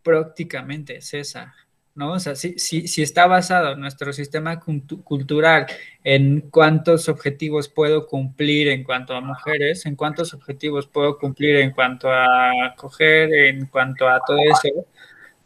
[0.06, 1.52] prácticamente esa,
[1.96, 2.12] ¿no?
[2.12, 5.66] O sea, si, si, está basado nuestro sistema cultural
[6.04, 11.72] en cuántos objetivos puedo cumplir en cuanto a mujeres, en cuántos objetivos puedo cumplir en
[11.72, 14.86] cuanto a coger, en cuanto a todo eso,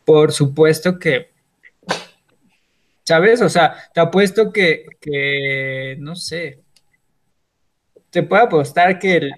[0.05, 1.31] por supuesto que,
[3.03, 3.41] ¿sabes?
[3.41, 6.61] O sea, te apuesto que, que no sé,
[8.11, 9.31] te puedo apostar que,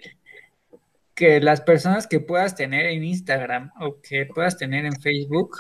[1.14, 5.59] que las personas que puedas tener en Instagram o que puedas tener en Facebook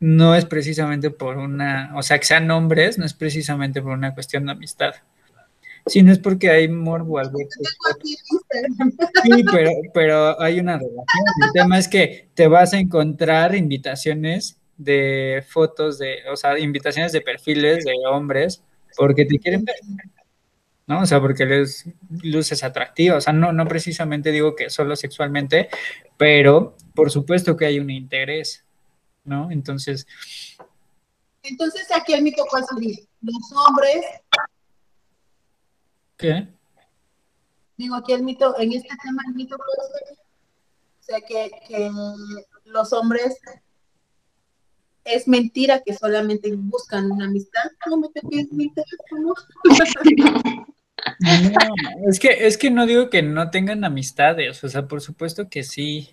[0.00, 4.14] no es precisamente por una, o sea, que sean hombres, no es precisamente por una
[4.14, 4.94] cuestión de amistad,
[5.86, 7.30] sino es porque hay morbo al
[9.22, 11.04] Sí, pero, pero hay una relación.
[11.44, 17.12] El tema es que te vas a encontrar invitaciones de fotos de, o sea, invitaciones
[17.12, 18.62] de perfiles de hombres
[18.96, 19.76] porque te quieren ver.
[20.90, 21.02] ¿No?
[21.02, 21.84] O sea, porque les
[22.24, 25.68] luces atractivas, o sea, no, no precisamente digo que solo sexualmente,
[26.16, 28.64] pero por supuesto que hay un interés,
[29.22, 29.52] ¿no?
[29.52, 30.08] Entonces...
[31.44, 34.04] Entonces aquí el mito cuál sería, los hombres...
[36.16, 36.48] ¿Qué?
[37.76, 41.88] digo aquí el mito, en este tema el mito o sea que, que
[42.64, 43.38] los hombres
[45.04, 47.70] es mentira que solamente buscan una amistad.
[47.88, 49.34] No me te pides mi teléfono.
[51.18, 55.48] No, es que, es que no digo que no tengan amistades, o sea, por supuesto
[55.48, 56.10] que sí,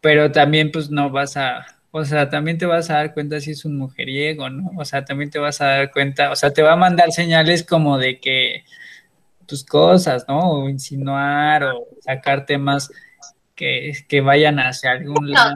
[0.00, 3.52] pero también pues no vas a, o sea, también te vas a dar cuenta si
[3.52, 4.70] es un mujeriego, ¿no?
[4.76, 7.64] O sea, también te vas a dar cuenta, o sea, te va a mandar señales
[7.64, 8.64] como de que
[9.46, 10.52] tus cosas, ¿no?
[10.52, 12.90] O insinuar o sacar temas
[13.60, 15.54] que, vayan hacia algún lado.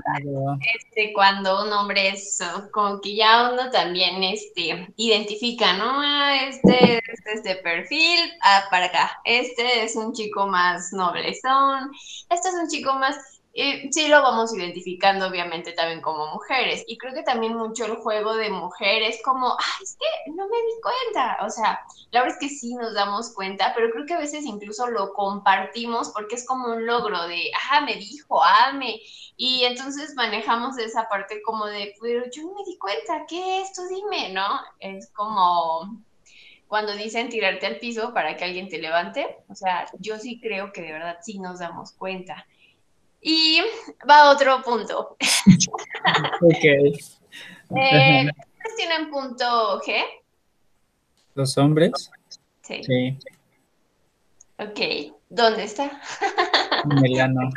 [0.76, 2.38] Este, cuando un hombre es
[2.70, 6.00] como que ya uno también este, identifica, ¿no?
[6.02, 9.20] Ah, este, este es de perfil, ah, para acá.
[9.24, 11.90] Este es un chico más noblezón,
[12.30, 16.82] este es un chico más y sí lo vamos identificando obviamente también como mujeres.
[16.88, 20.56] Y creo que también mucho el juego de mujeres como, ay, es que no me
[20.56, 21.38] di cuenta.
[21.40, 24.44] O sea, la verdad es que sí nos damos cuenta, pero creo que a veces
[24.44, 29.00] incluso lo compartimos porque es como un logro de, ah, me dijo, ame.
[29.36, 33.72] Y entonces manejamos esa parte como de, pero yo no me di cuenta, ¿qué es?
[33.72, 34.48] Tú dime, ¿no?
[34.80, 36.02] Es como
[36.66, 39.38] cuando dicen tirarte al piso para que alguien te levante.
[39.48, 42.46] O sea, yo sí creo que de verdad sí nos damos cuenta.
[43.26, 43.62] Y
[44.08, 45.16] va otro punto.
[46.40, 46.64] ok.
[47.76, 48.30] Eh,
[48.76, 50.04] tienen punto G?
[51.34, 52.10] ¿Los hombres?
[52.60, 52.84] Sí.
[52.84, 53.18] sí.
[54.58, 55.14] Ok.
[55.30, 56.00] ¿Dónde está?
[56.84, 57.40] Melano.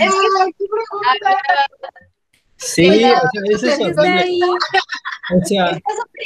[0.00, 0.14] es
[2.58, 4.26] Sí, eso es súper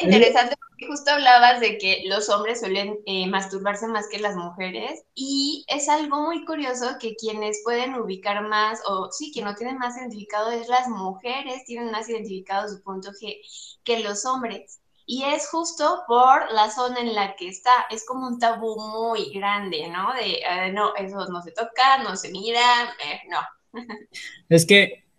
[0.00, 5.02] interesante porque justo hablabas de que los hombres suelen eh, masturbarse más que las mujeres
[5.14, 9.78] y es algo muy curioso que quienes pueden ubicar más, o sí, que no tienen
[9.78, 13.36] más identificado es las mujeres, tienen más identificado su punto G
[13.82, 14.80] que los hombres.
[15.06, 17.86] Y es justo por la zona en la que está.
[17.90, 20.14] Es como un tabú muy grande, ¿no?
[20.14, 23.40] De, eh, no, eso no se toca, no se mira, eh, no.
[24.48, 25.09] Es que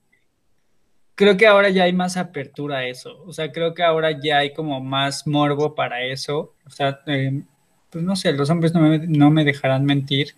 [1.22, 3.22] creo que ahora ya hay más apertura a eso.
[3.28, 6.56] O sea, creo que ahora ya hay como más morbo para eso.
[6.66, 7.44] O sea, eh,
[7.92, 10.34] pues no sé, los hombres no me, no me dejarán mentir.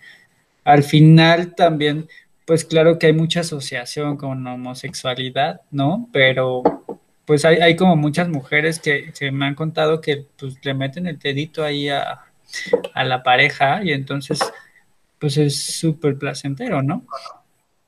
[0.66, 2.10] Al final también,
[2.46, 6.10] pues claro que hay mucha asociación con homosexualidad, ¿no?
[6.12, 6.64] Pero
[7.24, 11.08] pues hay, hay como muchas mujeres que, se me han contado que pues le meten
[11.08, 12.26] el dedito ahí a,
[12.94, 14.40] a la pareja y entonces
[15.18, 17.06] pues es súper placentero, ¿no?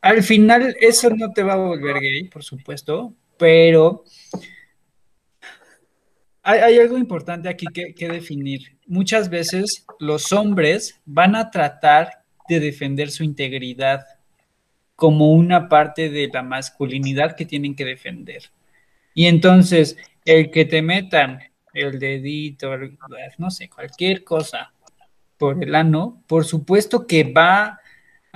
[0.05, 4.03] Al final eso no te va a volver gay, por supuesto, pero
[6.43, 8.77] hay, algo importante aquí que, definir.
[8.85, 14.05] Muchas veces los hombres van a tratar de defender su integridad
[14.95, 18.51] como una parte de la masculinidad que tienen que defender.
[19.15, 21.39] Y entonces, el que te metan
[21.73, 22.69] el dedito,
[23.39, 24.71] no sé, cualquier cosa
[25.39, 27.79] por el ano, por supuesto que va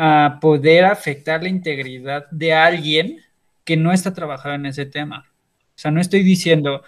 [0.01, 3.19] a poder afectar la integridad de alguien
[3.65, 5.25] que no está trabajando en ese tema.
[5.27, 6.83] O sea, no estoy diciendo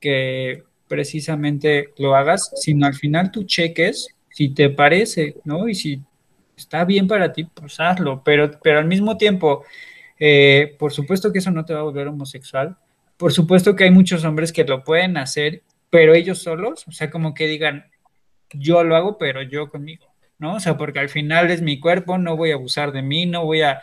[0.00, 5.68] que precisamente lo hagas, sino al final tú cheques si te parece, ¿no?
[5.68, 6.02] Y si
[6.56, 9.64] está bien para ti, pues hazlo, pero, pero al mismo tiempo,
[10.18, 12.76] eh, por supuesto que eso no te va a volver homosexual,
[13.16, 17.08] por supuesto que hay muchos hombres que lo pueden hacer, pero ellos solos, o sea,
[17.08, 17.84] como que digan,
[18.50, 20.08] yo lo hago, pero yo conmigo.
[20.38, 20.54] ¿No?
[20.56, 23.44] O sea, porque al final es mi cuerpo, no voy a abusar de mí, no
[23.44, 23.80] voy a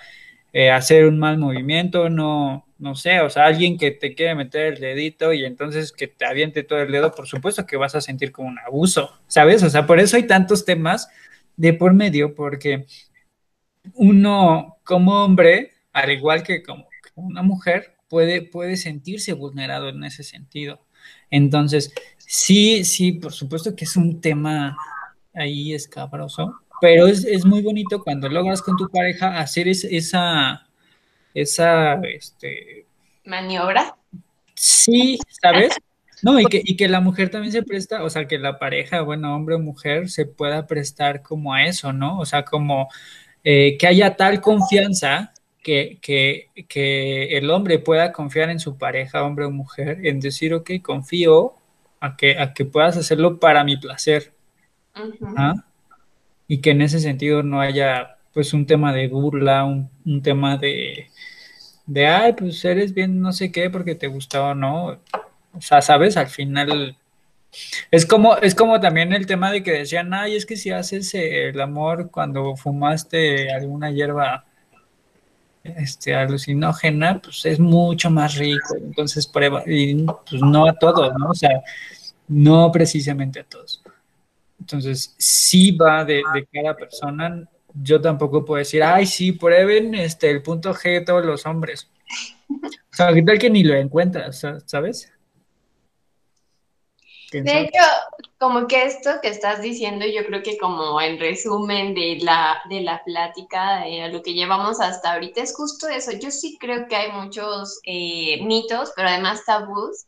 [0.53, 4.73] eh, hacer un mal movimiento, no, no sé, o sea, alguien que te quiere meter
[4.73, 8.01] el dedito y entonces que te aviente todo el dedo, por supuesto que vas a
[8.01, 9.63] sentir como un abuso, ¿sabes?
[9.63, 11.09] O sea, por eso hay tantos temas
[11.57, 12.85] de por medio, porque
[13.93, 20.23] uno como hombre, al igual que como una mujer, puede, puede sentirse vulnerado en ese
[20.23, 20.85] sentido.
[21.29, 24.77] Entonces, sí, sí, por supuesto que es un tema
[25.35, 30.67] ahí escabroso, pero es, es, muy bonito cuando logras con tu pareja hacer esa,
[31.33, 32.85] esa, este...
[33.25, 33.95] Maniobra.
[34.55, 35.75] Sí, ¿sabes?
[36.21, 39.01] No, y que, y que la mujer también se presta, o sea, que la pareja,
[39.01, 42.19] bueno, hombre o mujer, se pueda prestar como a eso, ¿no?
[42.19, 42.89] O sea, como
[43.43, 49.23] eh, que haya tal confianza que, que, que, el hombre pueda confiar en su pareja,
[49.23, 51.55] hombre o mujer, en decir, ok, confío
[51.99, 54.33] a que, a que puedas hacerlo para mi placer,
[56.47, 61.09] y que en ese sentido no haya pues un tema de burla, un, tema de,
[61.85, 64.99] de, ay, pues eres bien no sé qué porque te gustaba o no.
[65.53, 66.97] O sea, sabes, al final
[67.91, 71.13] es como, es como también el tema de que decían, ay, es que si haces
[71.13, 74.45] el amor cuando fumaste alguna hierba
[75.63, 78.75] este, alucinógena, pues es mucho más rico.
[78.75, 81.29] Entonces, prueba, y pues no a todos, ¿no?
[81.29, 81.61] O sea,
[82.27, 83.81] no precisamente a todos.
[84.59, 87.47] Entonces, sí va de, de, cada persona.
[87.73, 91.89] Yo tampoco puedo decir, ay, sí, prueben este, el punto G de todos los hombres.
[92.49, 95.11] O sea, ¿qué tal que ni lo encuentras, sabes?
[97.31, 97.81] De hecho,
[98.37, 102.81] como que esto que estás diciendo, yo creo que como en resumen de la, de
[102.81, 106.11] la plática, de lo que llevamos hasta ahorita, es justo eso.
[106.13, 110.05] Yo sí creo que hay muchos eh, mitos, pero además tabús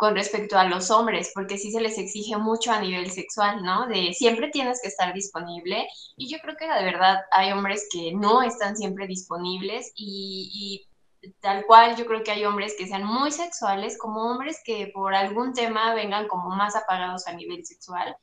[0.00, 3.86] con respecto a los hombres, porque sí se les exige mucho a nivel sexual, ¿no?
[3.86, 5.86] De siempre tienes que estar disponible
[6.16, 10.86] y yo creo que de verdad hay hombres que no están siempre disponibles y,
[11.22, 14.90] y tal cual yo creo que hay hombres que sean muy sexuales como hombres que
[14.94, 18.16] por algún tema vengan como más apagados a nivel sexual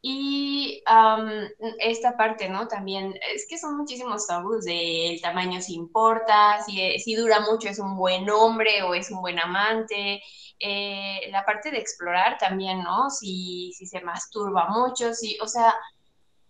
[0.00, 0.82] y
[1.80, 2.68] esta parte, ¿no?
[2.68, 7.68] También es que son muchísimos tabús de el tamaño si importa, si, si dura mucho
[7.68, 10.22] es un buen hombre o es un buen amante.
[10.60, 13.10] Eh, la parte de explorar también, ¿no?
[13.10, 15.74] Si, si se masturba mucho, si, o sea,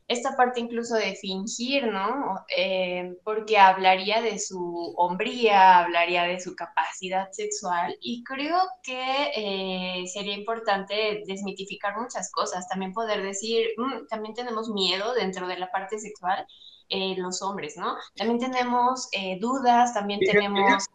[0.09, 2.42] esta parte incluso de fingir, ¿no?
[2.56, 10.06] Eh, porque hablaría de su hombría, hablaría de su capacidad sexual y creo que eh,
[10.06, 15.70] sería importante desmitificar muchas cosas, también poder decir, mm, también tenemos miedo dentro de la
[15.70, 16.46] parte sexual,
[16.88, 17.94] eh, los hombres, ¿no?
[18.16, 20.86] También tenemos dudas, también tenemos...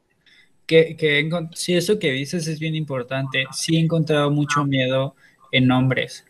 [0.65, 3.45] Que, que sí, eso que dices es bien importante.
[3.51, 5.13] Sí he encontrado mucho miedo
[5.51, 6.25] en hombres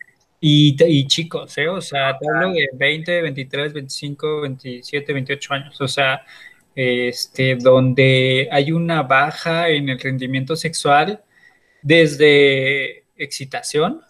[0.46, 1.70] y, chicos, ¿eh?
[1.70, 5.80] O sea, te hablo de 20, 23, 25, 27, 28 años.
[5.82, 6.26] O sea,
[6.76, 11.24] este, donde hay una baja en el rendimiento sexual
[11.82, 14.02] desde excitación,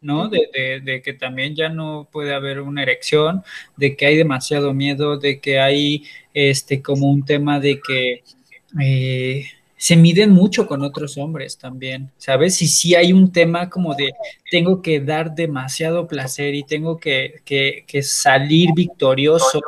[0.00, 0.28] ¿no?
[0.28, 3.42] De, de, que también ya no puede haber una erección,
[3.76, 8.24] de que hay demasiado miedo, de que hay este como un tema de que
[8.80, 9.44] eh,
[9.82, 12.62] se miden mucho con otros hombres también, ¿sabes?
[12.62, 14.12] Y si hay un tema como de
[14.48, 17.42] tengo que dar demasiado placer y tengo que,
[18.00, 19.60] salir victorioso,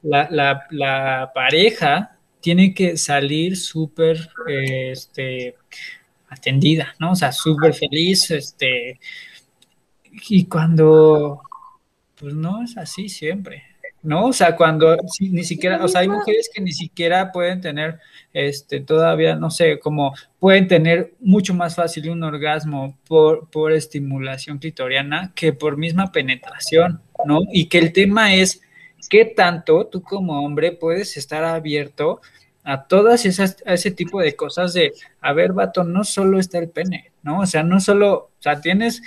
[0.00, 5.54] la, pareja tiene que salir súper este,
[6.30, 7.12] atendida, ¿no?
[7.12, 8.98] O sea, súper feliz, este,
[10.30, 11.42] y cuando,
[12.18, 13.64] pues no es así siempre,
[14.02, 14.28] ¿no?
[14.28, 18.00] O sea, cuando ni siquiera, o sea, hay mujeres que ni siquiera pueden tener,
[18.32, 24.58] este, todavía, no sé, como pueden tener mucho más fácil un orgasmo por, por estimulación
[24.58, 27.40] clitoriana que por misma penetración, ¿no?
[27.52, 28.62] Y que el tema es
[29.08, 32.20] qué tanto tú como hombre puedes estar abierto
[32.62, 36.58] a todas esas, a ese tipo de cosas de, a ver, vato, no solo está
[36.58, 37.40] el pene, ¿no?
[37.40, 39.02] O sea, no solo, o sea, tienes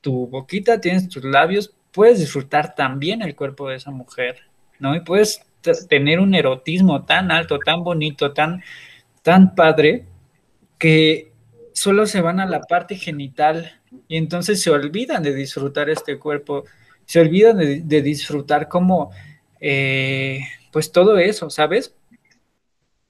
[0.00, 4.40] tu boquita, tienes tus labios, puedes disfrutar también el cuerpo de esa mujer,
[4.78, 4.94] ¿no?
[4.94, 5.40] Y puedes
[5.88, 8.62] tener un erotismo tan alto, tan bonito, tan,
[9.22, 10.06] tan padre,
[10.78, 11.32] que
[11.72, 16.64] solo se van a la parte genital y entonces se olvidan de disfrutar este cuerpo,
[17.04, 19.10] se olvidan de, disfrutar como,
[19.60, 20.40] eh,
[20.72, 21.94] pues todo eso, ¿sabes?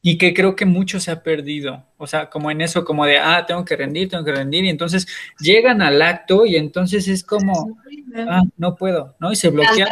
[0.08, 3.18] Y que creo que mucho se ha perdido, o sea, como en eso, como de,
[3.18, 5.04] ah, tengo que rendir, tengo que rendir, y entonces
[5.40, 7.76] llegan al acto y entonces es como,
[8.16, 9.32] ah, no puedo, ¿no?
[9.32, 9.88] Y se bloquean,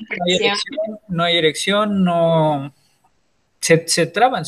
[1.08, 2.72] no hay erección, no
[3.58, 4.44] Se, se, traban,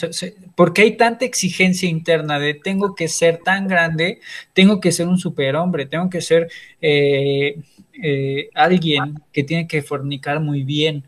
[0.55, 4.21] porque hay tanta exigencia interna de tengo que ser tan grande,
[4.53, 6.49] tengo que ser un superhombre, tengo que ser
[6.81, 7.61] eh,
[8.01, 11.03] eh, alguien que tiene que fornicar muy bien,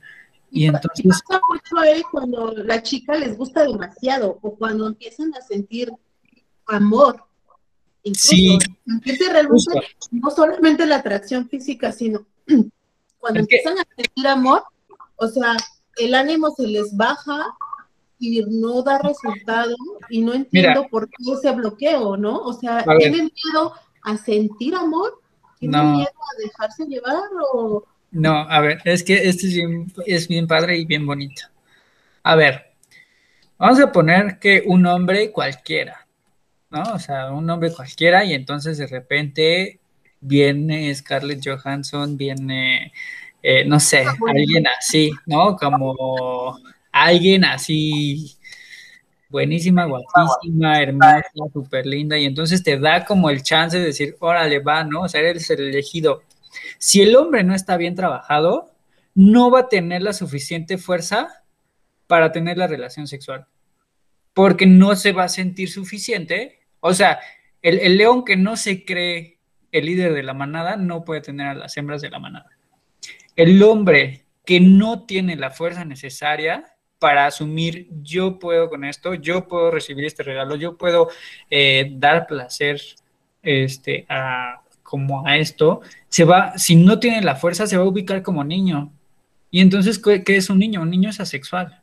[0.51, 1.07] y, entonces...
[1.07, 5.93] pasa mucho él cuando la chica les gusta demasiado o cuando empiezan a sentir
[6.67, 7.25] amor.
[8.03, 8.59] Incluso, sí.
[8.87, 9.65] Empieza realmente
[10.11, 12.27] no solamente la atracción física, sino
[13.19, 14.63] cuando empiezan a sentir amor,
[15.17, 15.57] o sea,
[15.97, 17.45] el ánimo se les baja
[18.19, 19.75] y no da resultado
[20.09, 22.39] y no entiendo por qué ese bloqueo, ¿no?
[22.39, 25.21] O sea, ¿tienen miedo a sentir amor?
[25.59, 27.23] ¿Tienen miedo a dejarse llevar
[27.53, 29.49] o no, a ver, es que este
[30.07, 31.43] es bien, padre y bien bonito.
[32.23, 32.73] A ver,
[33.59, 36.07] vamos a poner que un hombre cualquiera,
[36.71, 36.83] ¿no?
[36.95, 39.81] O sea, un hombre cualquiera y entonces de repente
[40.21, 42.93] viene Scarlett Johansson, viene,
[43.43, 45.57] eh, no sé, alguien así, ¿no?
[45.57, 46.59] Como
[46.93, 48.39] alguien así
[49.29, 54.59] buenísima, guapísima, hermosa, súper linda, y entonces te da como el chance de decir, órale,
[54.61, 55.03] va, ¿no?
[55.03, 56.23] O sea, eres el elegido.
[56.79, 58.73] Si el hombre no está bien trabajado,
[59.15, 61.45] no va a tener la suficiente fuerza
[62.07, 63.47] para tener la relación sexual,
[64.33, 66.61] porque no se va a sentir suficiente.
[66.81, 67.21] O sea,
[67.63, 69.39] el, león que no se cree
[69.73, 72.49] el líder de la manada no puede tener a las hembras de la manada.
[73.37, 76.65] El hombre que no tiene la fuerza necesaria
[76.99, 81.09] para asumir yo puedo con esto, yo puedo recibir este regalo, yo puedo
[81.51, 82.81] eh, dar placer
[83.43, 84.07] este,
[84.83, 88.45] como a esto, se va, si no tiene la fuerza, se va a ubicar como
[88.45, 88.93] niño.
[89.51, 90.83] Y entonces, ¿qué, es un niño?
[90.83, 91.83] Un niño es asexual.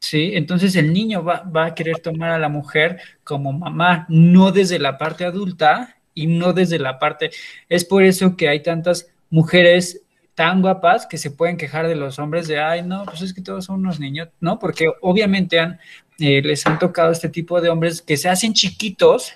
[0.00, 0.32] ¿sí?
[0.34, 4.78] Entonces el niño va, va, a querer tomar a la mujer como mamá, no desde
[4.78, 7.30] la parte adulta y no desde la parte...
[7.68, 10.02] Es por eso que hay tantas mujeres
[10.38, 13.42] tan guapas que se pueden quejar de los hombres de, ay, no, pues es que
[13.42, 14.58] todos son unos niños, ¿no?
[14.60, 15.80] Porque obviamente han,
[16.20, 19.34] eh, les han tocado este tipo de hombres que se hacen chiquitos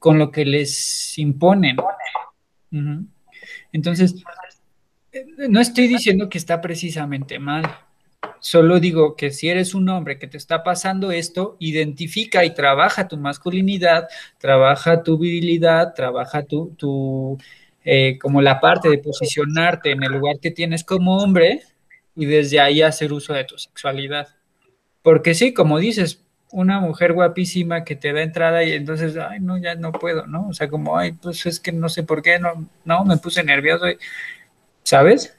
[0.00, 1.76] con lo que les imponen.
[3.72, 4.14] Entonces,
[5.12, 7.64] eh, no estoy diciendo que está precisamente mal,
[8.40, 13.08] solo digo que si eres un hombre que te está pasando esto, identifica y trabaja
[13.08, 14.08] tu masculinidad,
[14.38, 17.38] trabaja tu virilidad, trabaja tu, tu
[17.84, 21.62] eh, como la parte de posicionarte en el lugar que tienes como hombre
[22.16, 24.28] y desde ahí hacer uso de tu sexualidad.
[25.02, 29.58] Porque sí, como dices, una mujer guapísima que te da entrada y entonces, ay, no,
[29.58, 30.48] ya no puedo, ¿no?
[30.48, 33.42] O sea, como, ay, pues es que no sé por qué, no, no, me puse
[33.42, 33.84] nervioso,
[34.82, 35.36] ¿sabes?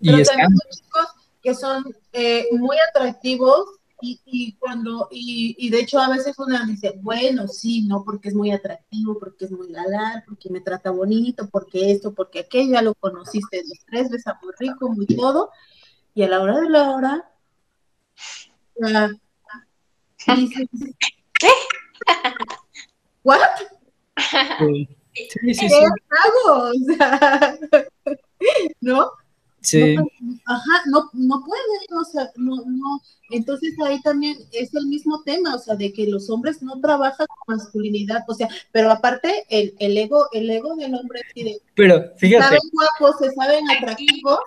[0.00, 1.06] Y Pero chicos
[1.42, 7.48] que son eh, muy atractivos y, cuando, y, de hecho a veces uno dice, bueno,
[7.48, 11.90] sí, no, porque es muy atractivo, porque es muy galán, porque me trata bonito, porque
[11.90, 15.50] esto, porque aquello, ya lo conociste los tres, ves muy rico, muy todo,
[16.14, 17.30] y a la hora de la hora,
[20.36, 20.68] dices,
[21.38, 21.48] ¿qué?
[23.22, 23.40] ¿What?
[24.58, 24.88] Sí.
[25.14, 26.70] Sí, sí, ¿Qué hago?
[26.70, 27.58] O sea,
[28.80, 29.10] ¿no?
[29.60, 29.96] Sí.
[30.46, 33.00] ajá, no, no puede, o sea, no, no.
[33.30, 37.26] Entonces ahí también es el mismo tema, o sea, de que los hombres no trabajan
[37.26, 41.58] con masculinidad, o sea, pero aparte el, el ego, el ego del hombre tiene.
[41.74, 42.44] Pero fíjate.
[42.44, 44.38] Se saben guapos, se saben atractivos.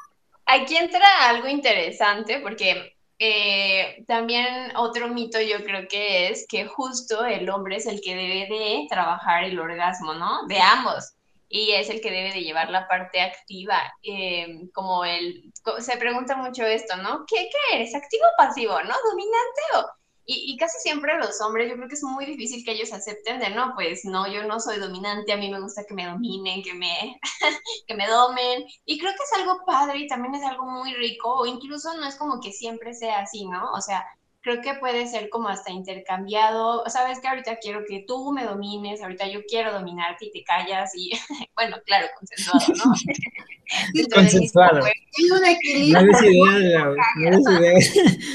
[0.46, 7.24] Aquí, entra algo interesante porque eh, también otro mito yo creo que es que justo
[7.24, 10.48] el hombre es el que debe de trabajar el orgasmo, ¿no?
[10.48, 11.14] De ambos
[11.52, 16.38] y es el que debe de llevar la parte activa, eh, como el, se pregunta
[16.38, 17.26] mucho esto, ¿no?
[17.28, 17.94] ¿Qué, ¿Qué, eres?
[17.94, 18.74] ¿Activo o pasivo?
[18.82, 18.96] ¿No?
[19.10, 20.01] ¿Dominante o...?
[20.26, 23.40] Y, y, casi siempre los hombres, yo creo que es muy difícil que ellos acepten
[23.40, 26.62] de, no, pues no, yo no soy dominante, a mí me gusta que me dominen,
[26.62, 27.20] que me,
[27.88, 31.40] que me domen, y creo que es algo padre y también es algo muy rico,
[31.40, 33.72] o incluso no es como que siempre sea así, ¿no?
[33.74, 34.06] O sea,
[34.42, 39.02] creo que puede ser como hasta intercambiado, sabes que ahorita quiero que tú me domines,
[39.02, 41.12] ahorita yo quiero dominarte y te callas y
[41.56, 42.94] bueno, claro, consensuado, ¿no?
[44.16, 44.84] consensuado.
[44.84, 46.02] Hay un equilibrio.
[46.02, 47.39] No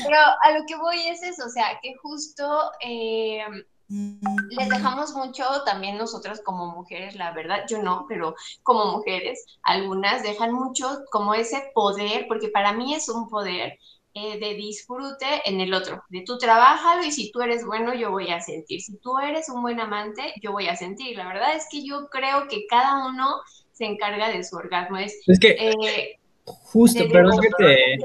[0.05, 3.45] Pero a lo que voy es eso, o sea, que justo eh,
[3.89, 10.23] les dejamos mucho también nosotras como mujeres, la verdad, yo no, pero como mujeres, algunas
[10.23, 13.79] dejan mucho como ese poder, porque para mí es un poder
[14.19, 18.11] eh, de disfrute en el otro, de tú trabajalo y si tú eres bueno yo
[18.11, 21.19] voy a sentir, si tú eres un buen amante yo voy a sentir.
[21.19, 23.43] La verdad es que yo creo que cada uno
[23.73, 24.97] se encarga de su orgasmo.
[24.97, 27.99] Es, que eh, justo, perdón que te,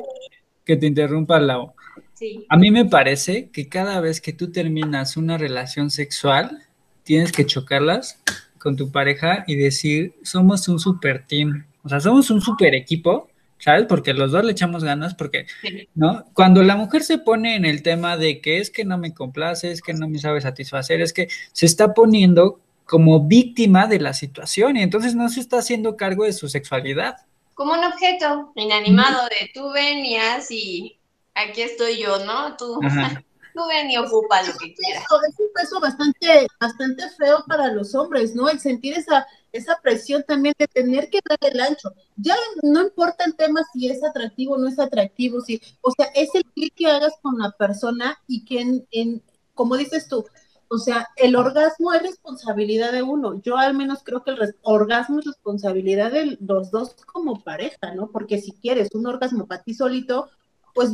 [0.65, 1.71] que te interrumpa, Lau.
[2.15, 2.45] Sí.
[2.49, 6.61] A mí me parece que cada vez que tú terminas una relación sexual,
[7.03, 8.21] tienes que chocarlas
[8.59, 13.30] con tu pareja y decir, somos un super team, o sea, somos un super equipo
[13.61, 13.85] ¿sabes?
[13.87, 15.45] Porque los dos le echamos ganas, porque,
[15.93, 16.25] ¿no?
[16.33, 19.71] Cuando la mujer se pone en el tema de que es que no me complace,
[19.71, 24.13] es que no me sabe satisfacer, es que se está poniendo como víctima de la
[24.13, 27.17] situación y entonces no se está haciendo cargo de su sexualidad.
[27.53, 30.97] Como un objeto inanimado de tú venías y
[31.35, 32.57] aquí estoy yo, ¿no?
[32.57, 32.79] Tú,
[33.53, 35.03] tú ven y ocupa lo que quieras.
[35.03, 38.49] Es un peso bastante, bastante feo para los hombres, ¿no?
[38.49, 41.93] El sentir esa esa presión también de tener que dar el ancho.
[42.15, 46.07] Ya no importa el tema si es atractivo o no es atractivo, si, o sea,
[46.15, 49.23] es el clic que hagas con la persona y que en, en,
[49.53, 50.25] como dices tú,
[50.69, 53.41] o sea, el orgasmo es responsabilidad de uno.
[53.41, 58.09] Yo al menos creo que el orgasmo es responsabilidad de los dos como pareja, ¿no?
[58.09, 60.29] Porque si quieres un orgasmo para ti solito,
[60.73, 60.91] pues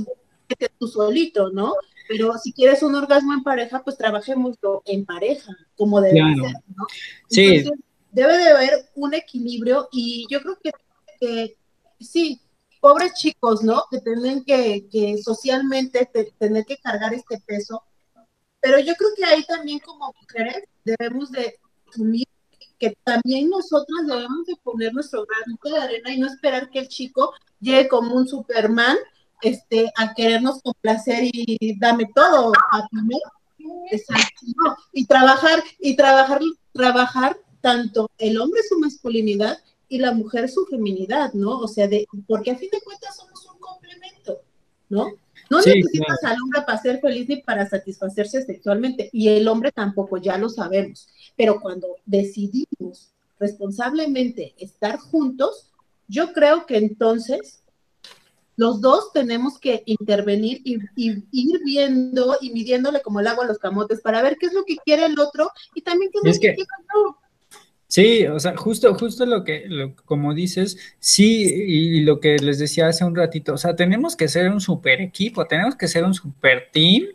[0.80, 1.76] tú solito, ¿no?
[2.08, 6.86] Pero si quieres un orgasmo en pareja, pues trabajémoslo en pareja, como debe ser, ¿no?
[7.28, 7.70] sí
[8.18, 10.58] debe de haber un equilibrio y yo creo
[11.20, 11.56] que,
[12.00, 12.42] sí,
[12.82, 13.84] pobres chicos, ¿no?
[13.92, 16.10] Que tienen que, socialmente
[16.40, 17.84] tener que cargar este peso,
[18.60, 22.26] pero yo creo que ahí también como mujeres debemos de asumir
[22.80, 26.88] que también nosotras debemos de poner nuestro granito de arena y no esperar que el
[26.88, 28.98] chico llegue como un Superman
[29.42, 32.88] este, a querernos complacer y dame todo a
[34.92, 36.42] y trabajar, y trabajar,
[36.74, 37.38] trabajar
[37.68, 39.58] tanto el hombre su masculinidad
[39.90, 41.60] y la mujer su feminidad, ¿no?
[41.60, 44.40] O sea, de, porque a fin de cuentas somos un complemento,
[44.88, 45.12] ¿no?
[45.50, 50.16] No necesitas al hombre para ser feliz ni para satisfacerse sexualmente, y el hombre tampoco,
[50.16, 51.10] ya lo sabemos.
[51.36, 55.70] Pero cuando decidimos responsablemente estar juntos,
[56.08, 57.64] yo creo que entonces
[58.56, 63.60] los dos tenemos que intervenir y, ir viendo y midiéndole como el agua a los
[63.60, 66.42] camotes para ver qué es lo que quiere el otro y también qué es, lo
[66.42, 67.06] que, quiere el
[67.88, 72.90] Sí, o sea, justo, justo lo que, como dices, sí, y, lo que les decía
[72.90, 76.14] hace un ratito, o sea, tenemos que ser un super equipo, tenemos que ser un
[76.14, 77.06] super team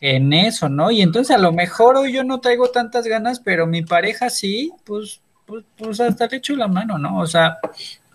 [0.00, 0.90] en eso, ¿no?
[0.90, 4.72] Y entonces a lo mejor hoy yo no traigo tantas ganas, pero mi pareja sí,
[4.84, 7.18] pues, pues, pues hasta le echo la mano, ¿no?
[7.18, 7.58] O sea,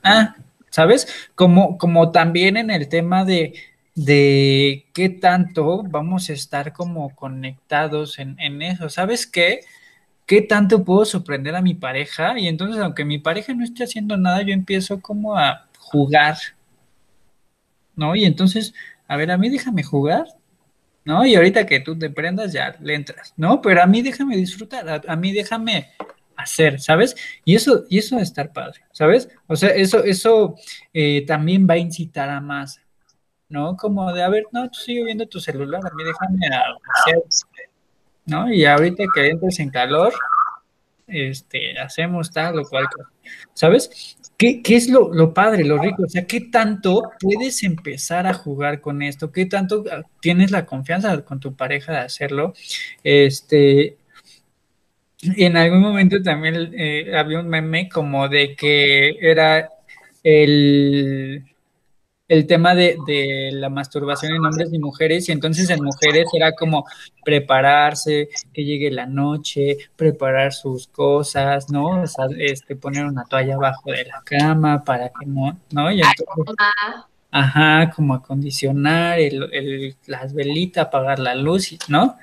[0.04, 0.36] ah,
[0.72, 1.08] ¿sabes?
[1.36, 3.54] Como, como también en el tema de,
[3.94, 9.62] de qué tanto vamos a estar como conectados en, en eso, ¿sabes qué?
[10.28, 12.38] ¿Qué tanto puedo sorprender a mi pareja?
[12.38, 16.36] Y entonces, aunque mi pareja no esté haciendo nada, yo empiezo como a jugar,
[17.96, 18.14] ¿no?
[18.14, 18.74] Y entonces,
[19.08, 20.26] a ver, a mí déjame jugar,
[21.06, 21.26] ¿no?
[21.26, 23.62] Y ahorita que tú te prendas, ya le entras, ¿no?
[23.62, 25.92] Pero a mí déjame disfrutar, a, mí déjame
[26.36, 27.16] hacer, ¿sabes?
[27.46, 29.30] Y eso, y eso a estar padre, ¿sabes?
[29.48, 30.56] O sea, eso, eso
[30.94, 32.82] eh, también va a incitar a más,
[33.48, 33.78] ¿no?
[33.78, 37.24] Como de, a ver, no, tú sigue viendo tu celular, a mí déjame hacer,
[38.28, 38.54] ¿no?
[38.54, 40.14] Y ahorita que entres en calor,
[41.08, 42.86] este, hacemos tal o cual
[43.54, 44.18] ¿sabes?
[44.38, 46.04] ¿Qué, es lo, padre, lo rico?
[46.04, 49.32] O sea, ¿qué tanto puedes empezar a jugar con esto?
[49.32, 52.54] ¿Qué tanto ah, tienes la confianza con tu pareja de hacerlo?
[53.04, 53.98] Este,
[55.24, 59.70] en algún momento también eh, había un meme como de que era
[60.22, 61.44] el
[62.28, 62.98] el tema de,
[63.54, 66.86] la masturbación en hombres y mujeres, y entonces en mujeres era como
[67.24, 72.02] prepararse, que llegue la noche, preparar sus cosas, ¿no?
[72.02, 75.92] O sea, este, poner una toalla abajo de la cama para que no, ¿no?
[75.92, 76.56] Y entonces,
[77.32, 82.18] ajá, como acondicionar el, las velitas, apagar la luz, ¿no?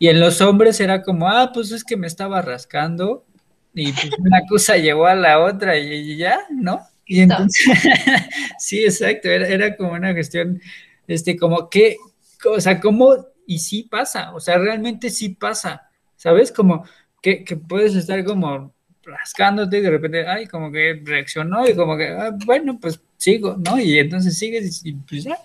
[0.00, 3.24] Y en los hombres era como, ah, pues es que me estaba rascando,
[3.72, 6.80] y pues una cosa llegó a la otra y ya, ¿no?
[7.08, 7.66] Y entonces,
[8.58, 10.60] sí, exacto, era, como una cuestión,
[11.06, 11.96] este, como que,
[12.44, 16.52] o sea, como, y sí pasa, o sea, realmente sí pasa, ¿sabes?
[16.52, 16.84] Como
[17.22, 22.08] que, puedes estar como rascándote y de repente, ay, como que reaccionó y como que,
[22.08, 23.80] ah, bueno, pues sigo, ¿no?
[23.80, 25.38] Y entonces sigues y pues ya,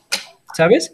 [0.53, 0.93] ¿sabes?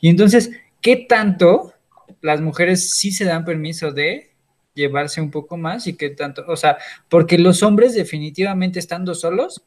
[0.00, 1.74] Y entonces, ¿qué tanto
[2.22, 4.29] las mujeres sí se dan permiso de
[4.74, 9.62] llevarse un poco más y qué tanto, o sea, porque los hombres definitivamente estando solos,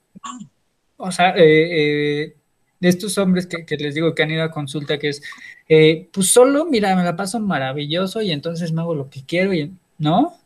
[0.97, 2.35] o sea, eh, eh,
[2.79, 5.21] de estos hombres que, les digo que han ido a consulta, que es,
[5.69, 9.53] eh, pues solo, mira, me la paso maravilloso y entonces me hago lo que quiero,
[9.53, 10.37] y, ¿no?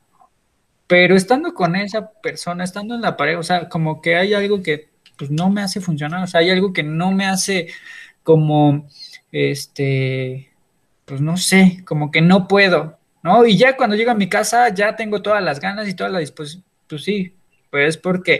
[0.88, 4.62] Pero estando con esa persona, estando en la pareja, o sea, como que hay algo
[4.62, 7.70] que pues no me hace funcionar, o sea, hay algo que no me hace
[8.24, 8.88] como,
[9.32, 10.52] este,
[11.06, 13.46] pues no sé, como que no puedo, ¿no?
[13.46, 16.20] Y ya cuando llego a mi casa ya tengo todas las ganas y toda la
[16.20, 17.34] disposición, pues sí,
[17.70, 18.40] pues porque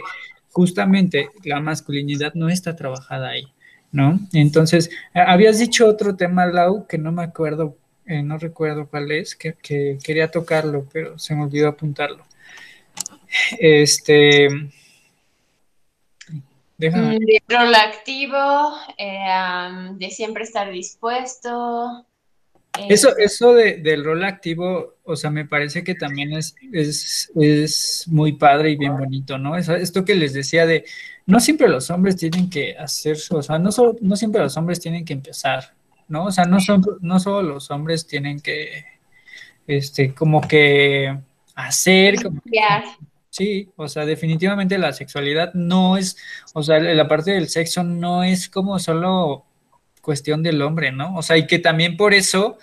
[0.50, 3.46] justamente la masculinidad no está trabajada ahí,
[3.92, 4.18] ¿no?
[4.32, 7.76] Entonces, habías dicho otro tema, Lau, que no me acuerdo,
[8.06, 9.54] eh, no recuerdo cuál es, que,
[10.02, 12.24] quería tocarlo, pero se me olvidó apuntarlo.
[13.58, 14.48] Este...
[16.76, 17.18] Déjame.
[17.18, 22.06] De rol activo, eh, de siempre estar dispuesto,
[22.88, 28.32] eso, eso de, del rol activo, o sea, me parece que también es, es, muy
[28.32, 29.56] padre y bien bonito, ¿no?
[29.56, 30.84] esto que les decía de,
[31.26, 33.70] no siempre los hombres tienen que hacer, o sea, no,
[34.00, 35.74] no siempre los hombres tienen que empezar,
[36.08, 36.26] ¿no?
[36.26, 38.84] O sea, no, son, no solo los hombres tienen que,
[39.66, 41.18] este, como que
[41.54, 42.40] hacer, como
[43.30, 46.16] Sí, o sea, definitivamente la sexualidad no es,
[46.54, 49.44] o sea, la parte del sexo no es como solo
[50.08, 51.14] cuestión del hombre, ¿no?
[51.16, 52.56] O sea, y que también por eso,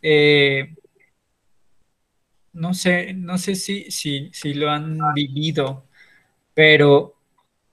[0.00, 0.76] eh,
[2.52, 5.88] no sé, no sé si, si, si lo han vivido,
[6.54, 7.16] pero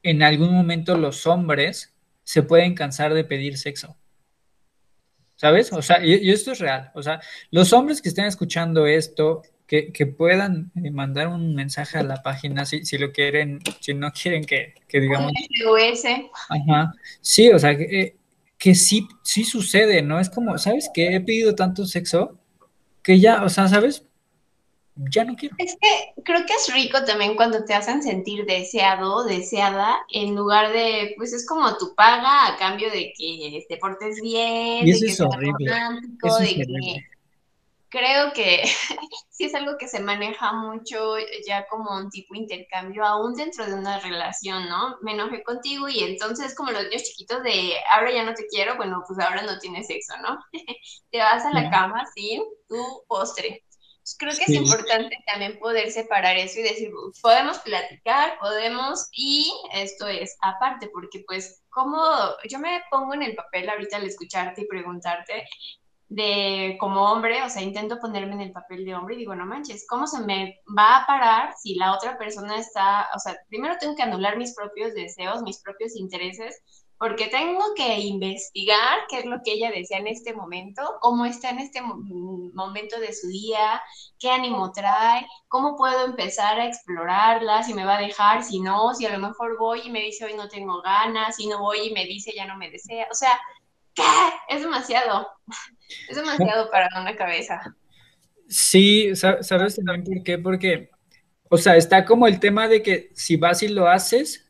[0.02, 1.94] en algún momento los hombres
[2.24, 3.96] se pueden cansar de pedir sexo.
[5.36, 5.72] ¿Sabes?
[5.72, 6.90] O sea, y, esto es real.
[6.96, 12.04] O sea, los hombres que estén escuchando esto, que, puedan eh, mandar un mensaje a
[12.04, 15.32] la página si, si lo quieren, si no quieren que, que digamos.
[16.50, 16.92] Ajá.
[17.22, 18.16] Sí, o sea, que, eh,
[18.62, 20.20] que sí, sí sucede, ¿no?
[20.20, 21.16] Es como, ¿sabes qué?
[21.16, 22.38] He pedido tanto sexo
[23.02, 24.06] que ya, o sea, ¿sabes?
[24.96, 25.56] Ya no quiero.
[25.58, 30.72] Es que creo que es rico también cuando te hacen sentir deseado, deseada, en lugar
[30.74, 35.06] de, pues es como tu paga a cambio de que te portes bien, y eso
[35.08, 35.66] es horrible.
[36.24, 37.08] Eso es horrible
[37.92, 38.64] creo que
[39.30, 41.16] sí es algo que se maneja mucho
[41.46, 44.98] ya como un tipo de intercambio, aún dentro de una relación, ¿no?
[45.02, 48.78] Me enojé contigo y entonces como los niños chiquitos de ahora ya no te quiero,
[48.78, 50.40] bueno, pues ahora no tienes sexo, ¿no?
[51.12, 53.64] te vas a la cama sin tu postre.
[54.18, 60.08] creo que es importante también poder separar eso y decir, podemos platicar, podemos, y esto
[60.08, 62.02] es aparte, porque pues, como
[62.50, 65.46] yo me pongo en el papel ahorita al escucharte y preguntarte,
[66.12, 69.46] de como hombre, o sea, intento ponerme en el papel de hombre y digo, no
[69.46, 73.78] manches, ¿cómo se me va a parar si la otra persona está, o sea, primero
[73.80, 76.62] tengo que anular mis propios deseos, mis propios intereses,
[76.98, 81.50] porque tengo que investigar qué es lo que ella desea en este momento, cómo está
[81.50, 83.82] en este momento de su día,
[84.20, 88.94] qué ánimo trae, cómo puedo empezar a explorarla, si me va a dejar, si no,
[88.94, 91.88] si a lo mejor voy y me dice hoy no tengo ganas, si no voy
[91.88, 93.40] y me dice ya no me desea, o sea,
[93.96, 94.04] ¿qué?
[94.50, 95.26] Es demasiado.
[96.10, 97.76] Es demasiado para una cabeza.
[98.48, 100.38] Sí, ¿sabes también por qué?
[100.38, 100.90] Porque,
[101.50, 104.50] o sea, está como el tema de que si vas y lo haces,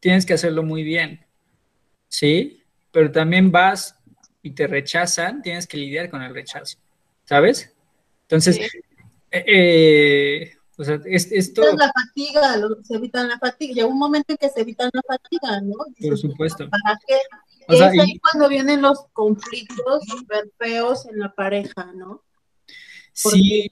[0.00, 1.24] tienes que hacerlo muy bien,
[2.08, 2.64] ¿sí?
[2.90, 3.96] Pero también vas
[4.42, 6.78] y te rechazan, tienes que lidiar con el rechazo,
[7.24, 7.72] ¿sabes?
[8.22, 8.58] Entonces,
[9.30, 11.62] eh, eh, o sea, es, esto...
[11.62, 13.74] Es la fatiga, se evitan la fatiga.
[13.74, 15.76] Llega un momento en que se evitan la fatiga, ¿no?
[16.00, 16.68] Por supuesto.
[16.70, 17.16] ¿Para qué?
[17.68, 22.22] Es ahí cuando vienen los conflictos súper feos en la pareja, ¿no?
[23.12, 23.70] Sí.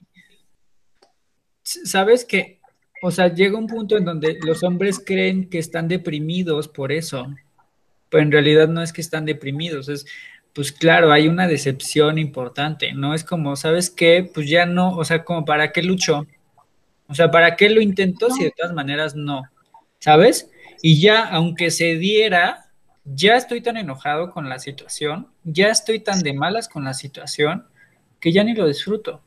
[1.62, 2.61] Sabes que,
[3.03, 7.26] o sea, llega un punto en donde los hombres creen que están deprimidos por eso,
[8.09, 10.07] pero en realidad no es que están deprimidos, es,
[10.55, 13.14] pues claro, hay una decepción importante, ¿no?
[13.14, 14.28] Es como, ¿sabes qué?
[14.32, 16.26] Pues ya no, o sea, como para qué luchó,
[17.09, 19.43] o sea, ¿para qué lo intentó si de todas maneras no?
[19.99, 20.51] ¿Sabes?
[20.82, 22.67] Y ya, aunque se diera,
[23.14, 27.66] ya estoy tan enojado con la situación, ya estoy tan de malas con la situación,
[28.20, 29.22] que ya ni lo disfruto.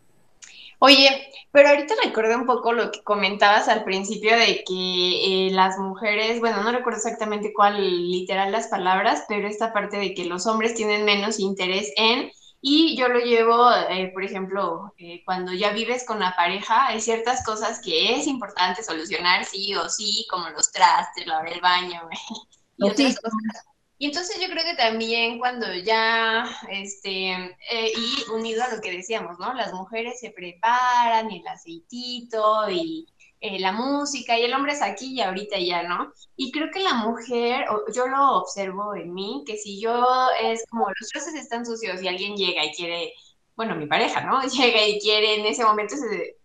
[0.79, 5.77] Oye, pero ahorita recordé un poco lo que comentabas al principio de que eh, las
[5.77, 10.47] mujeres, bueno, no recuerdo exactamente cuál literal las palabras, pero esta parte de que los
[10.47, 15.71] hombres tienen menos interés en, y yo lo llevo, eh, por ejemplo, eh, cuando ya
[15.71, 20.49] vives con la pareja, hay ciertas cosas que es importante solucionar sí o sí, como
[20.49, 22.01] los trastes, lavar el baño
[22.77, 23.70] y otras cosas
[24.01, 27.33] y entonces yo creo que también cuando ya, este,
[27.69, 29.53] eh, y unido a lo que decíamos, ¿no?
[29.53, 33.07] Las mujeres se preparan, el aceitito y
[33.41, 36.11] eh, la música, y el hombre es aquí y ahorita ya, ¿no?
[36.35, 40.03] Y creo que la mujer, yo lo observo en mí, que si yo
[40.41, 43.13] es como los trastes están sucios y alguien llega y quiere,
[43.55, 44.41] bueno, mi pareja, ¿no?
[44.49, 45.93] Llega y quiere en ese momento,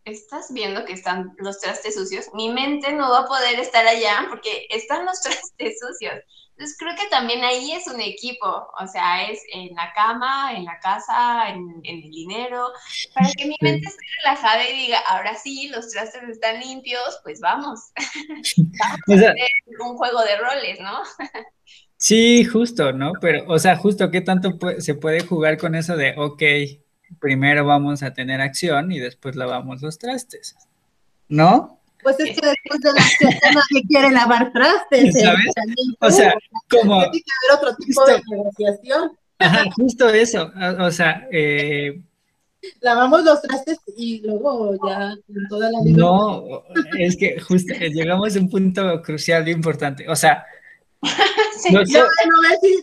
[0.05, 4.27] estás viendo que están los trastes sucios, mi mente no va a poder estar allá
[4.29, 6.23] porque están los trastes sucios.
[6.57, 10.65] Entonces creo que también ahí es un equipo, o sea, es en la cama, en
[10.65, 12.69] la casa, en, el dinero,
[13.15, 17.41] para que mi mente esté relajada y diga, ahora sí, los trastes están limpios, pues
[17.41, 17.93] vamos,
[18.57, 19.49] vamos a hacer
[19.81, 21.03] un juego de roles, ¿no?
[21.99, 23.13] sí, justo, ¿no?
[23.21, 26.43] Pero, o sea, justo, ¿qué tanto se puede jugar con eso de, ok,
[27.21, 30.57] primero vamos a tener acción y después lavamos los trastes,
[31.29, 31.76] ¿no?
[32.07, 35.17] Pues es que después de la acción nadie quiere lavar trastes.
[35.17, 35.23] ¿eh?
[35.23, 35.55] ¿Sabes?
[35.99, 36.35] O sea,
[36.71, 37.01] como...
[37.11, 39.11] Tiene que haber otro tipo de negociación.
[39.41, 40.53] Ajá, justo eso.
[40.79, 42.01] O sea, eh,
[42.81, 45.17] lavamos los trastes y luego ya
[45.49, 45.97] toda la vida.
[45.97, 46.63] No,
[46.97, 50.09] es que justo eh, llegamos a un punto crucial y importante.
[50.09, 50.47] O sea,
[51.61, 52.01] sí, no, yo,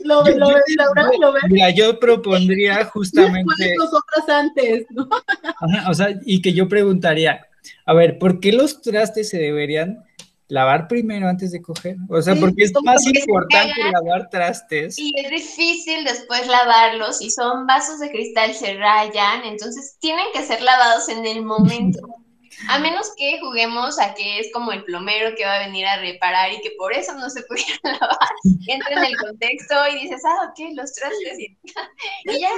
[0.03, 1.43] lo ves, lo, ves, Laura, lo ves.
[1.49, 3.75] Mira, yo propondría justamente.
[3.77, 5.07] nosotras antes, ¿no?
[5.43, 7.47] Ajá, o sea, y que yo preguntaría,
[7.85, 10.03] a ver, ¿por qué los trastes se deberían
[10.47, 11.97] lavar primero antes de coger?
[12.09, 14.97] O sea, porque es más importante lavar trastes.
[14.99, 17.17] Y es difícil después lavarlos.
[17.17, 19.43] Si son vasos de cristal, se rayan.
[19.45, 22.22] Entonces, tienen que ser lavados en el momento.
[22.69, 25.99] A menos que juguemos a que es como el plomero que va a venir a
[25.99, 28.29] reparar y que por eso no se pudieron lavar.
[28.67, 31.57] Entra en el contexto y dices, ah, ok, los trastes y,
[32.39, 32.49] ya.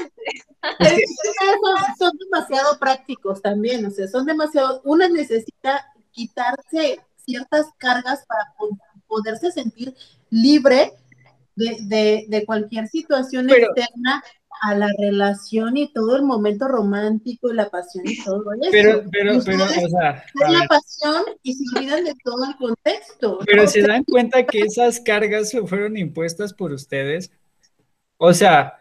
[1.98, 8.54] son, demasiado prácticos también, o sea, son demasiado, una necesita quitarse ciertas cargas para
[9.08, 9.96] poderse sentir
[10.30, 10.94] libre
[11.56, 14.24] de, de, cualquier situación externa
[14.62, 18.70] a la relación y todo el momento romántico y la pasión y todo eso.
[18.72, 20.24] Pero, pero, pero, o sea.
[20.36, 23.40] la pasión y se olvidan de todo el contexto.
[23.46, 27.32] Pero se dan cuenta que esas cargas fueron impuestas por ustedes.
[28.18, 28.76] O sea,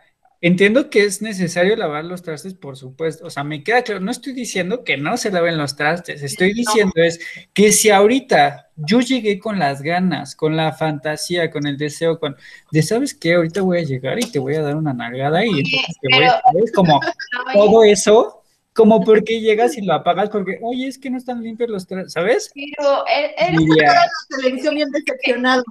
[0.47, 3.25] Entiendo que es necesario lavar los trastes, por supuesto.
[3.25, 6.53] O sea, me queda claro, no estoy diciendo que no se laven los trastes, estoy
[6.53, 7.19] diciendo es
[7.55, 12.37] que si ahorita yo llegué con las ganas, con la fantasía, con el deseo, con
[12.71, 15.49] de sabes qué, ahorita voy a llegar y te voy a dar una nalgada y
[15.49, 16.73] entonces te voy a, ¿sabes?
[16.73, 17.01] como
[17.55, 18.43] todo eso,
[18.75, 22.13] como porque llegas y lo apagas porque, oye, es que no están limpios los trastes,
[22.13, 22.51] ¿sabes?
[22.55, 25.65] Pero él, él la televisión bien decepcionado.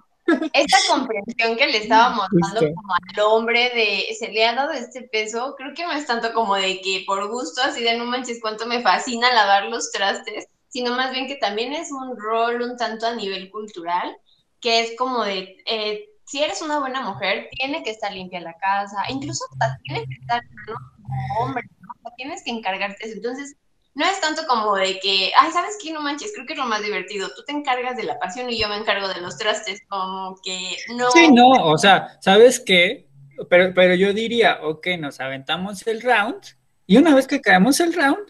[0.53, 5.03] Esta comprensión que le estábamos dando como al hombre de se le ha dado este
[5.03, 8.39] peso, creo que no es tanto como de que por gusto, así de no manches
[8.41, 12.77] cuánto me fascina lavar los trastes, sino más bien que también es un rol un
[12.77, 14.15] tanto a nivel cultural,
[14.59, 18.57] que es como de, eh, si eres una buena mujer, tiene que estar limpia la
[18.57, 22.11] casa, incluso hasta tienes que estar como hombre, ¿no?
[22.15, 23.15] tienes que encargarte eso.
[23.17, 23.55] Entonces,
[23.95, 25.91] no es tanto como de que, ay, ¿sabes qué?
[25.91, 27.29] No manches, creo que es lo más divertido.
[27.35, 30.77] Tú te encargas de la pasión y yo me encargo de los trastes, como que
[30.95, 31.11] no.
[31.11, 33.07] Sí, no, o sea, ¿sabes qué?
[33.49, 36.43] Pero, pero yo diría, ok, nos aventamos el round
[36.87, 38.29] y una vez que caemos el round,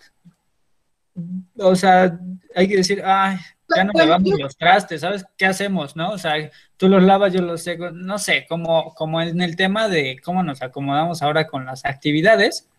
[1.57, 2.19] o sea,
[2.55, 3.37] hay que decir, ay,
[3.75, 5.25] ya no lavamos los trastes, ¿sabes?
[5.37, 6.11] ¿Qué hacemos, no?
[6.11, 6.35] O sea,
[6.77, 10.43] tú los lavas, yo los seco, no sé, como, como en el tema de cómo
[10.43, 12.69] nos acomodamos ahora con las actividades,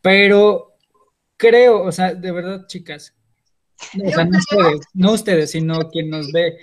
[0.00, 0.71] pero
[1.42, 3.12] creo, o sea, de verdad, chicas,
[4.00, 6.56] o sea, no ustedes, no ustedes, sino quien nos ve,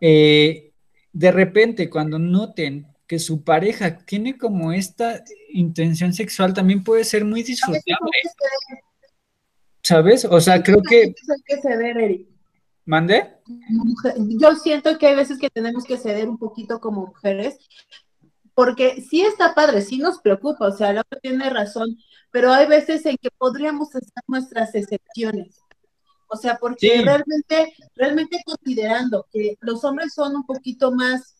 [0.00, 0.72] eh,
[1.12, 7.24] de repente cuando noten que su pareja tiene como esta intención sexual, también puede ser
[7.24, 8.12] muy disfrutable.
[9.82, 10.24] ¿Sabes?
[10.24, 11.12] O sea, creo que...
[11.44, 12.28] que ceder, Eric.
[12.84, 13.28] ¿Mande?
[14.38, 17.58] Yo siento que hay veces que tenemos que ceder un poquito como mujeres,
[18.54, 21.96] porque sí está padre, sí nos preocupa, o sea, que tiene razón,
[22.32, 25.60] pero hay veces en que podríamos hacer nuestras excepciones.
[26.26, 31.36] O sea, porque realmente, realmente considerando que los hombres son un poquito más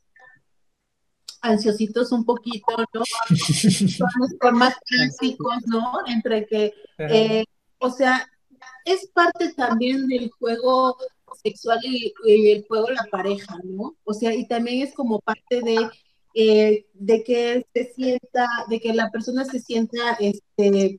[1.41, 3.03] ansiositos un poquito, ¿no?
[4.41, 5.95] Son más clásicos, ¿no?
[6.07, 7.45] Entre que, eh,
[7.79, 8.25] o sea,
[8.85, 10.97] es parte también del juego
[11.43, 13.97] sexual y, el juego la pareja, ¿no?
[14.05, 15.91] O sea, y también es como parte de,
[16.35, 20.99] eh, de que se sienta, de que la persona se sienta, este,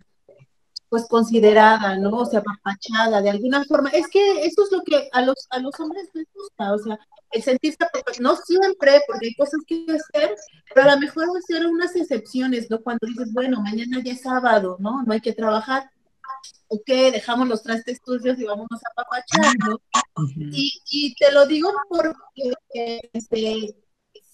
[0.90, 2.12] pues considerada, ¿no?
[2.12, 3.90] O sea, papachada de alguna forma.
[3.90, 7.00] Es que eso es lo que a los, a los hombres les gusta, o sea,
[7.32, 7.80] el sentirse,
[8.20, 10.36] no siempre, porque hay cosas que hacer,
[10.74, 12.82] pero a lo mejor hacer unas excepciones, ¿no?
[12.82, 15.02] Cuando dices, bueno, mañana ya es sábado, ¿no?
[15.04, 15.90] No hay que trabajar
[16.68, 19.80] ok, dejamos los trastes tuyos y vámonos a papachar, ¿no?
[20.52, 23.76] y, y, te lo digo porque este,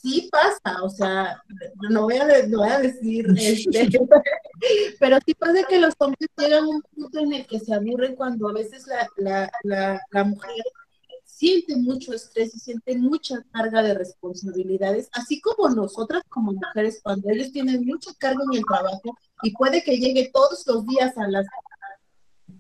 [0.02, 1.42] sí pasa, o sea,
[1.90, 3.90] no voy a, no voy a decir, este,
[5.00, 8.16] pero sí pasa que los hombres llegan a un punto en el que se aburren
[8.16, 10.52] cuando a veces la, la, la, la mujer
[11.24, 17.30] siente mucho estrés y siente mucha carga de responsabilidades, así como nosotras como mujeres, cuando
[17.30, 21.28] ellos tienen mucha carga en el trabajo y puede que llegue todos los días a
[21.30, 21.46] las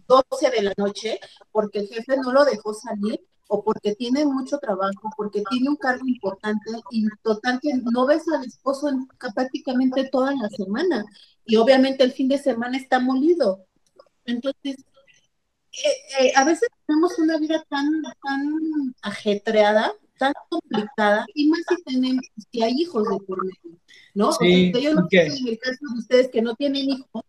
[0.07, 1.19] 12 de la noche
[1.51, 3.21] porque el jefe no lo dejó salir
[3.51, 8.21] o porque tiene mucho trabajo, porque tiene un cargo importante y total que no ves
[8.29, 8.89] al esposo
[9.33, 11.03] prácticamente toda la semana
[11.45, 13.65] y obviamente el fin de semana está molido.
[14.25, 14.77] Entonces,
[15.71, 17.87] eh, eh, a veces tenemos una vida tan,
[18.21, 23.79] tan ajetreada, tan complicada, y más si tenemos, si hay hijos de por medio,
[24.13, 24.29] ¿no?
[24.79, 27.23] yo no sé en el caso de ustedes que no tienen hijos,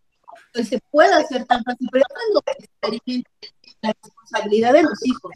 [0.52, 3.50] que se pueda hacer tan fácil, pero cuando experimenten
[3.80, 5.32] la responsabilidad de los hijos,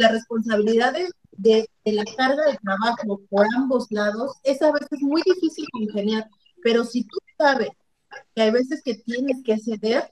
[0.00, 0.94] la responsabilidad
[1.32, 6.26] de, la carga de trabajo por ambos lados, es a veces muy difícil congeniar,
[6.62, 7.68] pero si tú sabes
[8.34, 10.10] que hay veces que tienes que ceder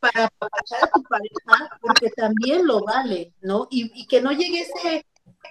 [0.00, 3.68] para apapachar a tu pareja, porque también lo vale, ¿no?
[3.70, 5.04] Y, que no llegue ese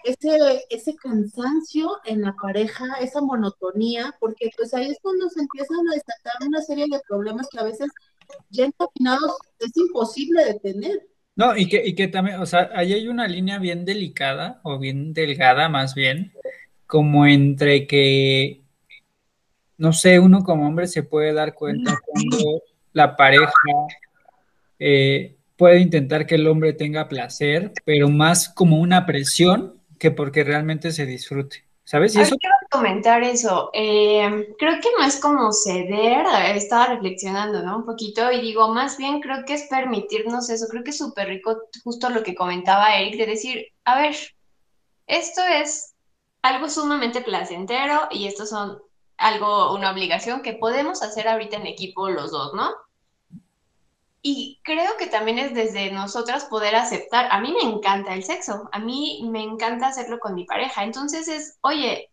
[0.03, 5.87] ese, ese cansancio en la pareja, esa monotonía, porque pues ahí es cuando se empiezan
[5.87, 7.89] a destacar una serie de problemas que a veces
[8.49, 11.07] ya encaminados es imposible de tener.
[11.37, 14.79] No, y que, y que también, o sea, ahí hay una línea bien delicada, o
[14.79, 16.33] bien delgada más bien,
[16.87, 18.61] como entre que,
[19.77, 23.51] no sé, uno como hombre se puede dar cuenta cuando la pareja
[24.79, 30.43] eh, puede intentar que el hombre tenga placer, pero más como una presión que porque
[30.43, 31.66] realmente se disfrute.
[31.87, 32.15] ¿Sabes?
[32.15, 32.35] Y eso...
[32.35, 33.69] Quiero comentar eso.
[33.71, 37.77] Eh, creo que no es como ceder, estaba reflexionando, ¿no?
[37.77, 40.67] Un poquito y digo, más bien creo que es permitirnos eso.
[40.69, 44.17] Creo que es súper rico justo lo que comentaba Eric, de decir, a ver,
[45.07, 45.95] esto es
[46.41, 48.79] algo sumamente placentero y esto son
[49.15, 52.69] algo, una obligación que podemos hacer ahorita en equipo los dos, ¿no?
[54.21, 58.67] Y creo que también es desde nosotras poder aceptar, a mí me encanta el sexo,
[58.71, 62.09] a mí me encanta hacerlo con mi pareja, entonces es, oye,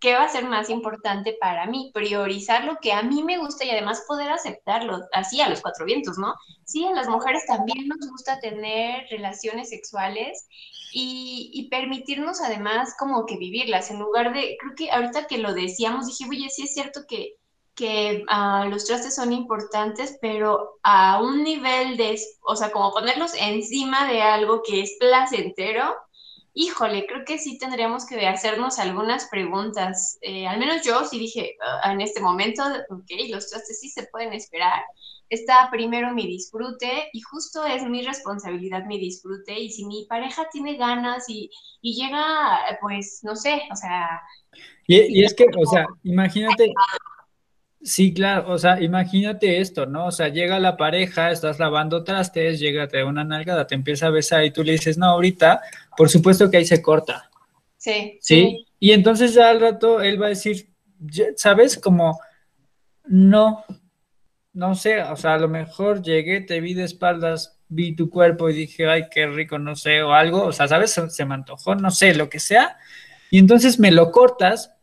[0.00, 1.90] ¿qué va a ser más importante para mí?
[1.92, 5.84] Priorizar lo que a mí me gusta y además poder aceptarlo, así a los cuatro
[5.84, 6.34] vientos, ¿no?
[6.64, 10.46] Sí, a las mujeres también nos gusta tener relaciones sexuales
[10.92, 15.52] y, y, permitirnos además como que vivirlas, en lugar de, creo que ahorita que lo
[15.52, 17.34] decíamos, dije, oye, sí es cierto que
[17.78, 23.32] que ah, los trastes son importantes, pero a un nivel de, o sea, como ponerlos
[23.38, 25.94] encima de algo que es placentero
[26.60, 30.18] híjole, creo que sí tendríamos que hacernos algunas preguntas.
[30.22, 34.08] Eh, al menos yo sí dije ah, en este momento, ok, los trastes sí se
[34.08, 34.82] pueden esperar.
[35.30, 39.56] Está primero mi disfrute y justo es mi responsabilidad mi disfrute.
[39.56, 41.48] Y si mi pareja tiene ganas y,
[41.80, 44.20] llega, pues, no sé, o sea...
[44.88, 46.72] Y, y es que, o sea, imagínate,
[47.80, 50.06] Sí, claro, o sea, imagínate esto, ¿no?
[50.06, 54.08] O sea, llega la pareja, estás lavando trastes, llega, te da una nalgada, te empieza
[54.08, 55.60] a besar y tú le dices, no, ahorita,
[55.96, 57.30] por supuesto que ahí se corta.
[57.76, 58.18] Sí.
[58.20, 58.66] Sí.
[58.80, 60.70] Y entonces ya al rato él va a decir,
[61.36, 61.78] ¿sabes?
[61.78, 62.18] Como,
[63.04, 63.64] no,
[64.52, 68.50] no sé, o sea, a lo mejor llegué, te vi de espaldas, vi tu cuerpo
[68.50, 71.00] y dije, ay, qué rico, no sé, o algo, o sea, ¿sabes?
[71.08, 72.76] Se me antojó, no sé, lo que sea.
[73.30, 74.74] Y entonces me lo cortas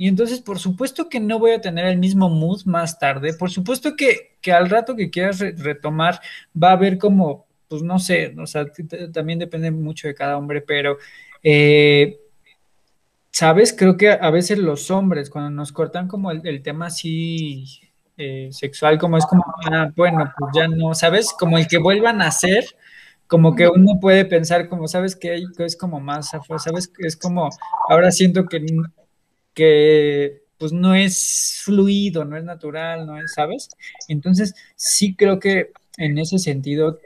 [0.00, 3.34] y entonces, por supuesto que no voy a tener el mismo mood más tarde.
[3.34, 6.20] Por supuesto que, al rato que quieras retomar,
[6.54, 8.64] va a haber como, pues no sé, o sea,
[9.12, 10.98] también depende mucho de cada hombre, pero,
[11.42, 12.20] eh,
[13.32, 13.74] ¿sabes?
[13.76, 17.64] Creo que a veces los hombres, cuando nos cortan como el, tema así
[18.16, 21.32] eh, sexual, como es como, ah, bueno, pues ya no, ¿sabes?
[21.36, 22.64] Como el que vuelvan a ser
[23.26, 26.90] como que uno puede pensar como, ¿sabes que Es como más, ¿sabes?
[26.98, 27.50] Es como,
[27.88, 28.64] ahora siento que
[29.54, 33.70] que pues no es fluido, no es natural, no es, ¿sabes?
[34.08, 36.98] Entonces, sí creo que en ese sentido,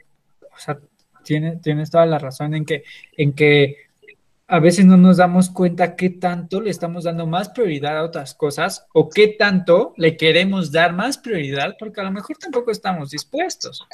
[0.55, 0.78] o sea,
[1.22, 2.84] tienes toda la razón en que,
[3.16, 3.76] en que
[4.53, 8.34] a veces no nos damos cuenta qué tanto le estamos dando más prioridad a otras
[8.34, 13.11] cosas o qué tanto le queremos dar más prioridad porque a lo mejor tampoco estamos
[13.11, 13.86] dispuestos.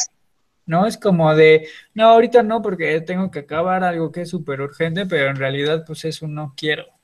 [0.67, 0.85] ¿No?
[0.87, 5.07] Es como de, no, ahorita no porque tengo que acabar algo que es súper urgente,
[5.07, 6.98] pero en realidad pues eso no quiero.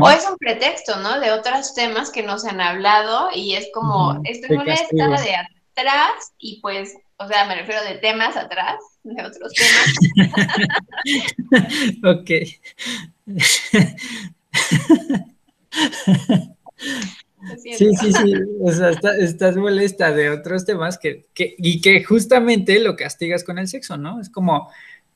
[0.00, 1.20] O es un pretexto, ¿no?
[1.20, 5.20] De otros temas que no se han hablado y es como, estoy en una escala
[5.20, 9.94] de atrás y pues, o sea, me refiero de temas atrás, de otros temas.
[12.16, 12.30] ok.
[17.76, 22.80] Sí, sí, sí, o sea, estás molesta de otros temas que, que, y que justamente
[22.80, 24.20] lo castigas con el sexo, ¿no?
[24.20, 24.70] Es como,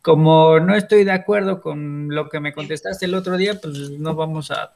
[0.09, 4.15] como no estoy de acuerdo con lo que me contestaste el otro día, pues no
[4.15, 4.73] vamos a,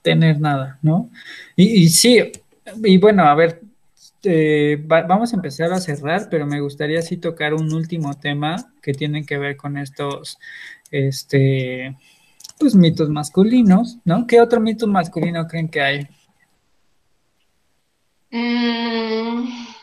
[0.00, 1.10] tener nada, ¿no?
[1.56, 2.22] Y, sí,
[2.84, 3.60] y bueno, a ver,
[4.22, 8.94] eh, vamos a empezar a cerrar, pero me gustaría sí tocar un último tema que
[8.94, 10.38] tiene que ver con estos,
[10.92, 11.96] este,
[12.60, 14.24] pues mitos masculinos, ¿no?
[14.28, 16.08] ¿Qué otro mito masculino creen que hay?
[18.30, 19.77] Mm.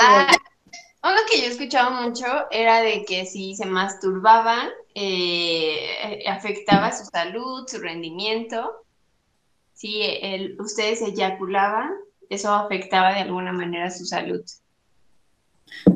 [0.00, 0.34] Ah,
[1.04, 7.66] uno que yo escuchaba mucho era de que si se masturbaban, eh, afectaba su salud,
[7.66, 8.84] su rendimiento.
[9.74, 11.90] Si el, ustedes eyaculaban,
[12.30, 14.42] eso afectaba de alguna manera su salud.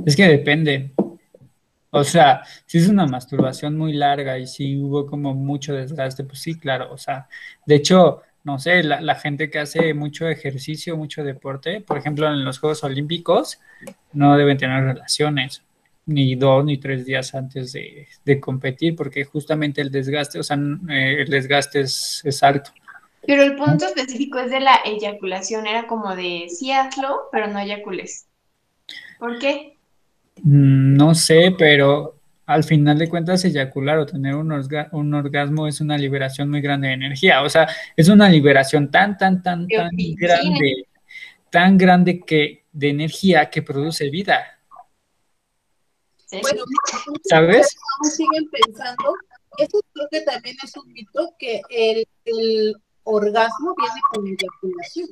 [0.04, 0.92] Es que depende.
[1.90, 6.40] O sea, si es una masturbación muy larga y si hubo como mucho desgaste, pues
[6.40, 6.92] sí, claro.
[6.92, 7.28] O sea,
[7.64, 12.44] de hecho, no sé, la, gente que hace mucho ejercicio, mucho deporte, por ejemplo, en
[12.44, 13.58] los Juegos Olímpicos,
[14.12, 15.64] no deben tener relaciones
[16.06, 20.56] ni dos ni tres días antes de, competir, porque justamente el desgaste, o sea,
[20.88, 22.70] eh, el desgaste es, alto.
[23.26, 27.58] Pero el punto específico es de la eyaculación, era como de sí hazlo, pero no
[27.58, 28.28] eyacules.
[29.18, 29.76] ¿Por qué?
[30.44, 32.15] Mm, no sé, pero
[32.46, 34.52] al final de cuentas eyacular o tener un,
[34.92, 37.42] un, orgasmo es una liberación muy grande de energía.
[37.42, 40.88] O sea, es una liberación tan, tan, tan, tan grande,
[41.50, 44.60] tan grande que de energía que produce vida.
[46.30, 46.62] Bueno,
[47.24, 47.76] ¿sabes?
[48.14, 49.14] siguen pensando,
[49.58, 52.76] eso creo que también es un mito que el,
[53.08, 55.08] orgasmo viene con eyaculación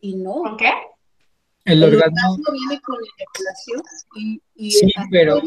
[0.00, 0.34] y no.
[0.34, 0.72] ¿Con qué?
[1.66, 2.38] El, orgasmo...
[2.52, 3.82] viene con eyaculación
[4.16, 5.42] y, y sí, pero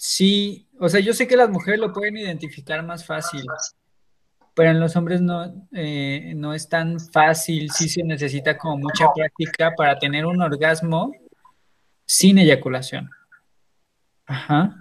[0.00, 3.42] Sí, o sea, yo sé que las mujeres lo pueden identificar más fácil,
[4.54, 9.06] pero en los hombres no, eh, no es tan fácil, sí se necesita como mucha
[9.12, 11.10] práctica para tener un orgasmo
[12.06, 13.10] sin eyaculación.
[14.26, 14.80] Ajá.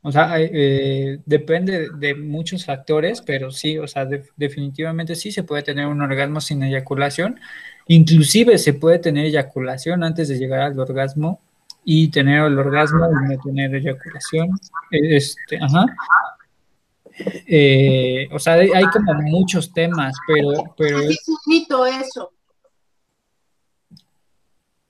[0.00, 5.62] O sea, eh, depende de muchos factores, pero sí, o sea, definitivamente sí se puede
[5.62, 7.38] tener un orgasmo sin eyaculación.
[7.86, 11.42] Inclusive se puede tener eyaculación antes de llegar al orgasmo
[11.84, 14.50] y tener el orgasmo y no tener eyaculación.
[14.90, 15.86] Este, ajá.
[17.46, 20.74] Eh, o sea, hay, como muchos temas, pero...
[20.76, 22.32] pero es un mito eso.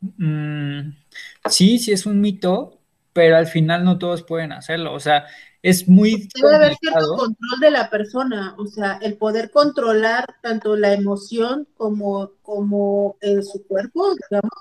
[0.00, 0.92] Mm,
[1.48, 2.78] sí, sí es un mito,
[3.12, 4.92] pero al final no todos pueden hacerlo.
[4.92, 5.26] O sea,
[5.62, 6.28] es muy...
[6.34, 11.66] Debe haber cierto control de la persona, o sea, el poder controlar tanto la emoción
[11.76, 14.52] como, como su cuerpo, digamos.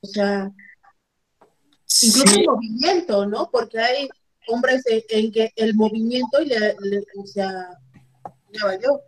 [0.00, 0.52] O sea,
[2.02, 3.48] Incluso el movimiento, ¿no?
[3.50, 4.08] Porque hay
[4.48, 6.76] hombres en, que el movimiento y le,
[7.18, 7.78] o sea,
[8.52, 9.00] ya valió.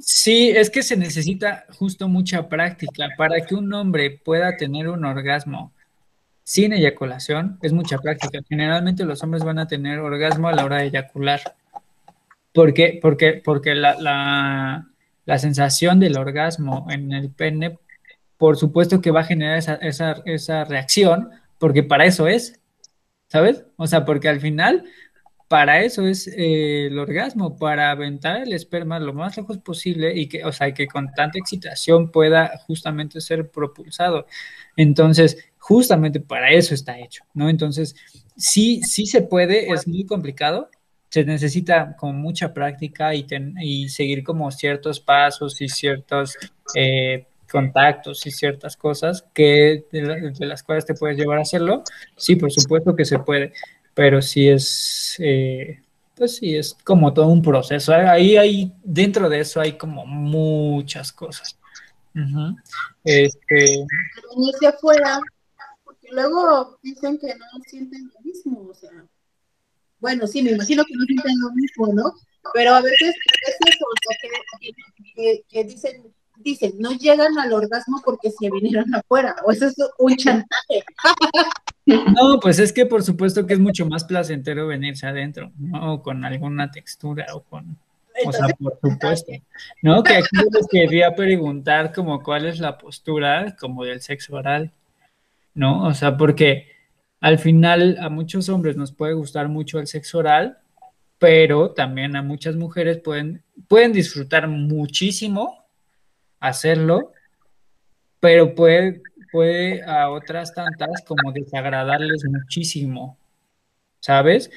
[0.00, 5.04] Sí, es que se necesita justo mucha práctica para que un hombre pueda tener un
[5.04, 5.72] orgasmo
[6.44, 8.38] sin eyaculación, es mucha práctica.
[8.48, 11.40] Generalmente los hombres van a tener orgasmo a la hora de eyacular.
[12.52, 12.98] ¿Por qué?
[13.00, 14.86] Porque, porque la,
[15.38, 17.78] sensación del orgasmo en el pene,
[18.44, 19.80] por supuesto que va a generar esa,
[20.26, 22.60] esa reacción, porque para eso es,
[23.26, 23.64] ¿sabes?
[23.76, 24.84] O sea, porque al final
[25.48, 30.28] para eso es eh, el orgasmo, para aventar el esperma lo más lejos posible y
[30.28, 34.26] que, o sea, que con tanta excitación pueda justamente ser propulsado.
[34.76, 37.48] Entonces, justamente para eso está hecho, ¿no?
[37.48, 37.96] Entonces,
[38.36, 40.68] sí, sí se puede, es muy complicado,
[41.08, 43.26] se necesita con mucha práctica y,
[43.62, 46.36] y seguir como ciertos pasos y ciertos
[46.74, 47.24] eh,
[47.54, 51.84] contactos y ciertas cosas que de, las cuales te puedes llevar a hacerlo.
[52.16, 53.52] Sí, por supuesto que se puede
[53.94, 55.80] pero sí es, eh,
[56.16, 57.94] pues sí, es como todo un proceso.
[57.94, 61.56] Ahí hay, dentro de eso hay como muchas cosas.
[63.04, 63.86] este...
[64.58, 65.20] Pero afuera,
[65.84, 68.72] porque luego dicen que no sienten lo mismo,
[70.00, 72.12] bueno, sí, me imagino que no sienten lo mismo, ¿no?
[72.52, 73.14] Pero a veces
[73.46, 74.16] es eso, o sea,
[75.48, 76.13] que, dicen,
[76.44, 80.84] dicen, no llegan al orgasmo porque se vinieron afuera, o eso es un chantaje.
[81.86, 85.94] No, pues es que por supuesto que es mucho más placentero venirse adentro, ¿no?
[85.94, 87.76] O con alguna textura o con...
[88.24, 89.32] O sea, por supuesto.
[89.82, 90.02] ¿No?
[90.02, 94.70] Que aquí les quería preguntar como cuál es la postura como del sexo oral,
[95.52, 95.84] ¿no?
[95.84, 96.68] O sea, porque
[97.20, 100.58] al final a muchos hombres nos puede gustar mucho el sexo oral,
[101.18, 105.63] pero también a muchas mujeres pueden, pueden disfrutar muchísimo
[106.48, 107.12] hacerlo,
[108.20, 109.02] pero puede
[109.34, 113.18] puede a otras tantas como desagradarles muchísimo,
[113.98, 114.48] ¿sabes?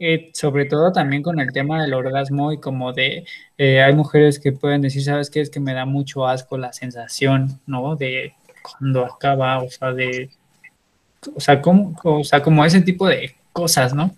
[0.00, 3.24] Eh, sobre todo también con el tema del orgasmo y como de,
[3.56, 5.40] eh, hay mujeres que pueden decir, ¿sabes qué?
[5.40, 7.94] Es que me da mucho asco la sensación, ¿no?
[7.94, 10.28] De cuando acaba, o sea, de,
[11.32, 14.10] o sea, como, o sea, como ese tipo de cosas, ¿no?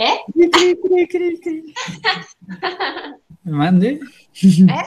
[0.00, 0.18] ¿Eh?
[3.44, 4.00] ¿Mande?
[4.42, 4.86] ¿Eh?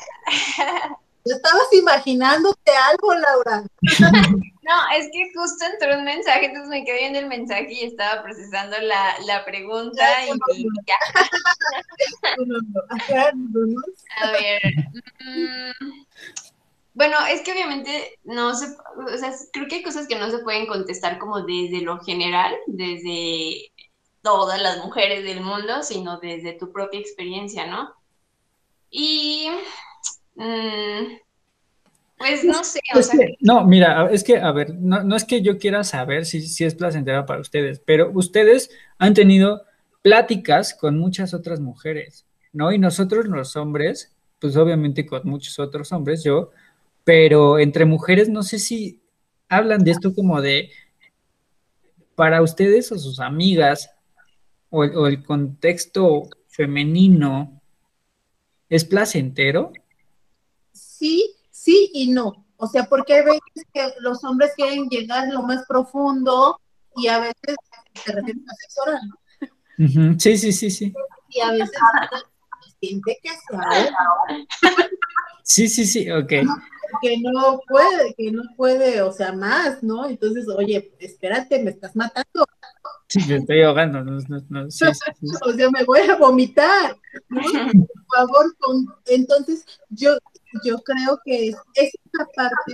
[1.26, 3.64] Estabas imaginándote algo, Laura.
[4.64, 8.24] No, es que justo entró un mensaje, entonces me quedé viendo el mensaje y estaba
[8.24, 10.96] procesando la, la pregunta y, ya.
[14.24, 14.62] A ver.
[15.20, 15.74] Mm,
[16.94, 20.40] bueno, es que obviamente no se, o sea, creo que hay cosas que no se
[20.40, 23.73] pueden contestar como desde lo general, desde
[24.24, 27.94] todas las mujeres del mundo, sino desde tu propia experiencia, ¿no?
[28.90, 29.48] Y
[30.36, 31.18] mm,
[32.18, 35.58] pues no sé, o sea, no, mira, es que, a ver, no, es que yo
[35.58, 39.64] quiera saber si, si es placentera para ustedes, pero ustedes han tenido
[40.02, 42.72] pláticas con muchas otras mujeres, ¿no?
[42.72, 46.52] Y nosotros los hombres, pues obviamente con muchos otros hombres, yo,
[47.04, 49.02] pero entre mujeres no sé si
[49.50, 50.70] hablan de esto como de,
[52.16, 53.90] para ustedes o sus amigas,
[54.76, 57.62] o el contexto femenino
[58.74, 59.72] ¿Es placentero?
[60.72, 62.48] Sí, sí y no.
[62.58, 66.60] O sea, porque hay veces que los hombres quieren llegar lo más profundo
[66.96, 67.56] y a veces
[68.04, 68.82] se refieren a sexo
[69.78, 70.20] ¿no?
[70.20, 70.92] Sí, sí, sí, sí.
[71.30, 71.70] Y a veces
[72.80, 73.30] siente que
[75.44, 76.30] Sí, sí, sí, ok.
[77.00, 80.08] Que no puede, que no puede, o sea, más, ¿no?
[80.10, 82.48] Entonces, oye, espérate, me estás matando.
[83.08, 84.04] Sí, me estoy ahogando.
[84.04, 84.20] No,
[84.50, 84.86] no, sí,
[85.44, 86.98] o sea, me voy a vomitar.
[87.30, 88.46] Por favor,
[89.06, 90.18] entonces yo,
[90.64, 92.74] yo creo que es, esa parte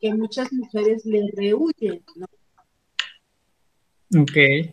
[0.00, 2.26] que, muchas mujeres le rehuyen, ¿no?
[4.22, 4.72] Ok.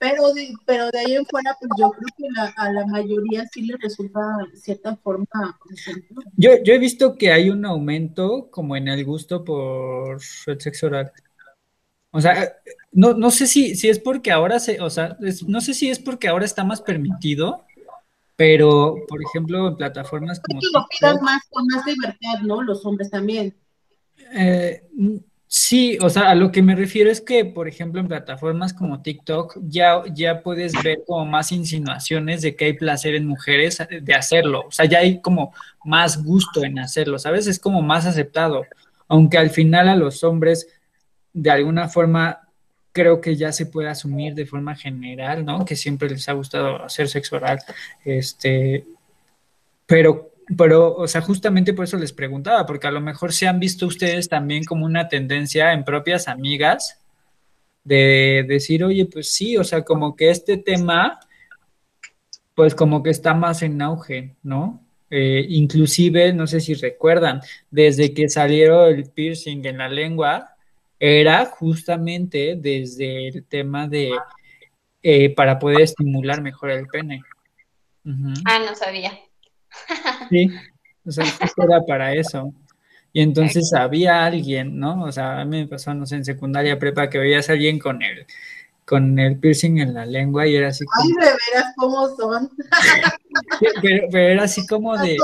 [0.00, 3.62] Pero de, pero de ahí en fuera, pues yo creo que a la mayoría sí
[3.62, 4.20] le resulta
[4.52, 5.26] de cierta forma.
[6.36, 10.86] Yo, yo he visto que hay un aumento como en el gusto por el sexo
[10.86, 11.12] oral.
[12.10, 12.56] O sea,
[12.92, 15.16] no, no sé si, si es porque ahora se, o sea,
[15.46, 17.64] no sé si es porque ahora está más permitido,
[18.36, 20.60] pero por ejemplo en plataformas como...
[20.60, 22.62] lo pidan más con más libertad, ¿no?
[22.62, 23.54] Los hombres también.
[24.32, 24.82] Eh,
[25.46, 29.02] sí, o sea, a lo que me refiero es que, por ejemplo, en plataformas como
[29.02, 34.14] TikTok ya, ya puedes ver como más insinuaciones de que hay placer en mujeres de
[34.14, 34.64] hacerlo.
[34.68, 35.52] O sea, ya hay como
[35.84, 37.46] más gusto en hacerlo, ¿sabes?
[37.46, 38.64] Es como más aceptado.
[39.08, 40.68] Aunque al final a los hombres
[41.32, 42.47] de alguna forma
[42.98, 45.64] creo que ya se puede asumir de forma general, ¿no?
[45.64, 47.58] Que siempre les ha gustado hacer sexo oral,
[48.04, 48.84] este,
[49.86, 53.60] pero pero, o sea, justamente por eso les preguntaba, porque a lo mejor se han
[53.60, 56.98] visto ustedes también como una tendencia en propias amigas
[57.84, 61.20] de decir, oye, pues sí, o sea, como que este tema,
[62.54, 64.82] pues como que está más en auge, ¿no?
[65.10, 70.56] Eh, inclusive, no sé si recuerdan, desde que salieron el piercing en la lengua,
[70.98, 74.12] era justamente desde el tema de
[75.02, 77.22] eh, para poder estimular mejor el pene.
[78.44, 79.18] Ah, no sabía.
[80.30, 80.50] sí,
[81.06, 81.24] o sea,
[81.56, 82.52] era para eso.
[83.12, 85.04] Y entonces había alguien, ¿no?
[85.04, 87.78] O sea, a mí me pasó, no sé, en secundaria prepa que veías a alguien
[87.78, 88.26] con el,
[88.84, 91.02] con el piercing en la lengua y era así como...
[91.04, 92.50] Ay, de veras, ¿cómo son?
[93.82, 95.16] pero, era así como de...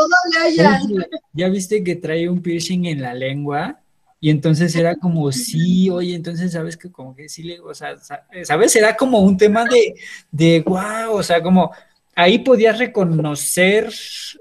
[1.32, 3.83] ya viste que trae un piercing en la lengua
[4.24, 7.96] y entonces era como, sí, oye, entonces sabes que como que sí le, o sea,
[8.42, 9.96] sabes, era como un tema de,
[10.30, 11.70] de wow, o sea, como
[12.14, 13.92] ahí podías reconocer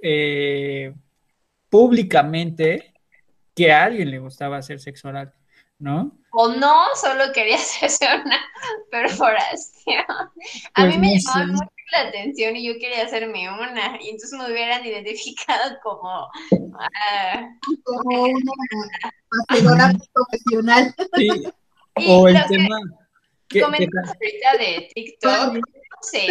[0.01, 0.93] eh,
[1.69, 2.93] públicamente
[3.53, 5.33] que a alguien le gustaba hacer sexo oral,
[5.79, 6.17] ¿no?
[6.31, 8.39] O no, solo quería hacerse una
[8.89, 10.05] perforación.
[10.07, 10.31] A
[10.75, 14.51] pues mí me llamaba mucho la atención y yo quería hacerme una, y entonces me
[14.51, 16.29] hubieran identificado como...
[16.51, 18.51] Uh, como una
[19.47, 20.95] hacedora profesional.
[21.15, 21.29] Sí.
[22.07, 22.77] O el tema...
[23.47, 25.61] Que, comentas ahorita de TikTok, no
[26.01, 26.27] sé,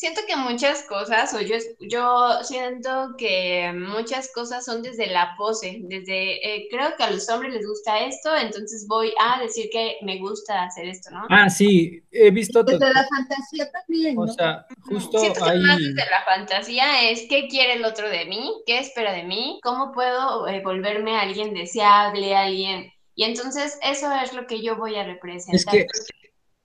[0.00, 5.80] siento que muchas cosas, o yo, yo siento que muchas cosas son desde la pose,
[5.82, 9.98] desde, eh, creo que a los hombres les gusta esto, entonces voy a decir que
[10.00, 11.26] me gusta hacer esto, ¿no?
[11.28, 12.62] Ah, sí, he visto...
[12.62, 14.22] Desde la fantasía también, ¿no?
[14.22, 18.24] O sea, justo siento que más desde la fantasía es qué quiere el otro de
[18.24, 22.90] mí, qué espera de mí, cómo puedo eh, volverme a alguien deseable, alguien...
[23.14, 25.76] Y entonces eso es lo que yo voy a representar.
[25.76, 25.86] Es que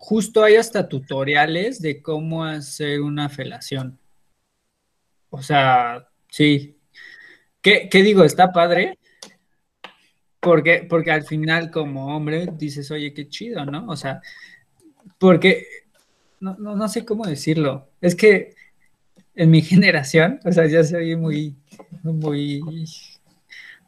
[0.06, 3.98] justo hay hasta tutoriales de cómo hacer una felación.
[5.32, 6.78] O sea, sí.
[7.60, 8.24] ¿Qué, digo?
[8.24, 9.00] Está padre.
[10.40, 13.88] Porque, porque al final, como hombre, dices, oye, qué chido, ¿no?
[13.88, 14.22] O sea,
[15.18, 15.66] porque
[16.40, 17.90] no, no, sé cómo decirlo.
[18.00, 18.54] Es que
[19.34, 21.56] en mi generación, o sea, ya se oye muy,
[22.04, 22.62] muy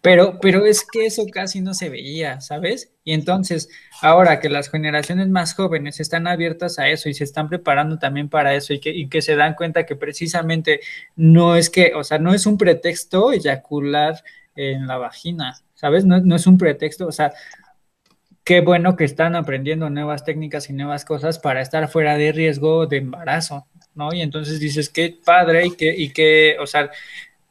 [0.08, 2.94] pero, pero es que eso casi no se veía, ¿sabes?
[3.04, 3.68] Y entonces,
[4.02, 8.30] ahora que las generaciones más jóvenes están abiertas a eso y se están preparando también
[8.30, 10.80] para eso y que, y que se dan cuenta que precisamente
[11.18, 14.24] no es que, o sea, no es un pretexto eyacular
[14.56, 16.06] en la vagina, ¿sabes?
[16.06, 17.34] No, no es un pretexto, o sea,
[18.46, 22.88] qué bueno que están aprendiendo nuevas técnicas y nuevas cosas para estar fuera de riesgo
[22.88, 24.14] de embarazo, ¿no?
[24.14, 26.92] Y entonces dices, qué padre y que, y que, o sea,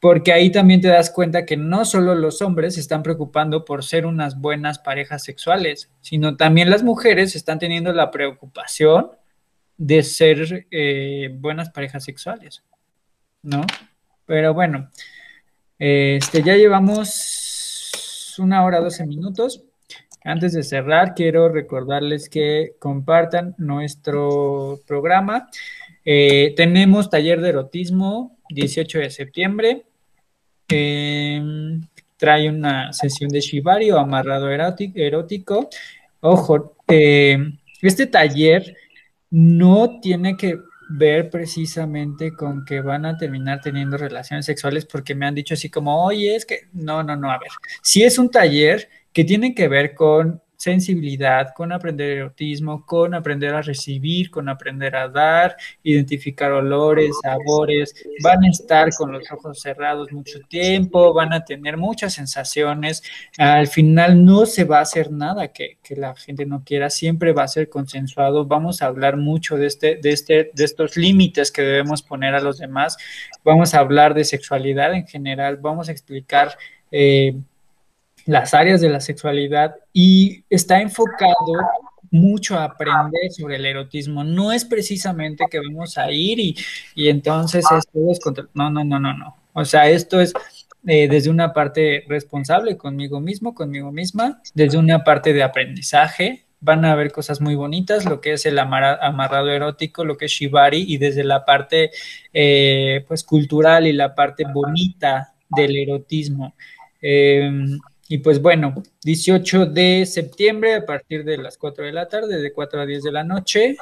[0.07, 3.83] porque ahí también te das cuenta que no solo los hombres se están preocupando por
[3.83, 9.11] ser unas buenas parejas sexuales, sino también las mujeres están teniendo la preocupación
[9.75, 12.63] de ser eh, buenas parejas sexuales,
[13.43, 13.65] ¿no?
[14.25, 14.89] Pero bueno,
[15.77, 19.61] este, ya llevamos una hora, doce minutos.
[20.23, 25.49] Antes de cerrar, quiero recordarles que compartan nuestro programa.
[26.05, 29.86] Eh, tenemos taller de erotismo 18 de septiembre.
[30.69, 31.81] Em,
[32.17, 35.69] trae una sesión de Shibari o amarrado erótico.
[36.19, 38.75] Ojo, em, este taller
[39.29, 45.25] no tiene que ver precisamente con que van a terminar teniendo relaciones sexuales porque me
[45.25, 47.49] han dicho así como, oye, es que no, no, no, a ver,
[47.81, 53.53] si es un taller que tiene que ver con sensibilidad, con aprender erotismo, con aprender
[53.53, 57.93] a recibir, con aprender a dar, identificar olores, sabores,
[58.23, 63.03] van a estar con los ojos cerrados mucho tiempo, van a tener muchas sensaciones,
[63.37, 67.43] al final no se va a hacer nada que, la gente no quiera, siempre va
[67.43, 71.61] a ser consensuado, vamos a hablar mucho de, este, de, este, de estos límites que
[71.61, 72.97] debemos poner a los demás,
[73.43, 76.57] vamos a hablar de sexualidad en general, vamos a explicar...
[76.91, 77.35] Eh,
[78.27, 81.33] las áreas de la sexualidad y está enfocado
[82.11, 84.23] mucho a aprender sobre el erotismo.
[84.23, 86.55] No es precisamente que vamos a ir y,
[86.93, 88.45] y entonces esto es contra...
[88.53, 89.35] No, no, no, no, no.
[89.53, 90.33] O sea, esto es
[90.85, 96.43] eh, desde una parte responsable conmigo mismo, conmigo misma, desde una parte de aprendizaje.
[96.59, 100.31] Van a haber cosas muy bonitas, lo que es el amarrado erótico, lo que es
[100.31, 101.91] shibari, y desde la parte
[102.33, 106.55] eh, pues cultural y la parte bonita del erotismo.
[107.01, 107.51] Eh,
[108.09, 108.73] y pues bueno,
[109.03, 113.03] 18 de septiembre a partir de las 4 de la tarde, de 4 a 10
[113.03, 113.75] de la noche.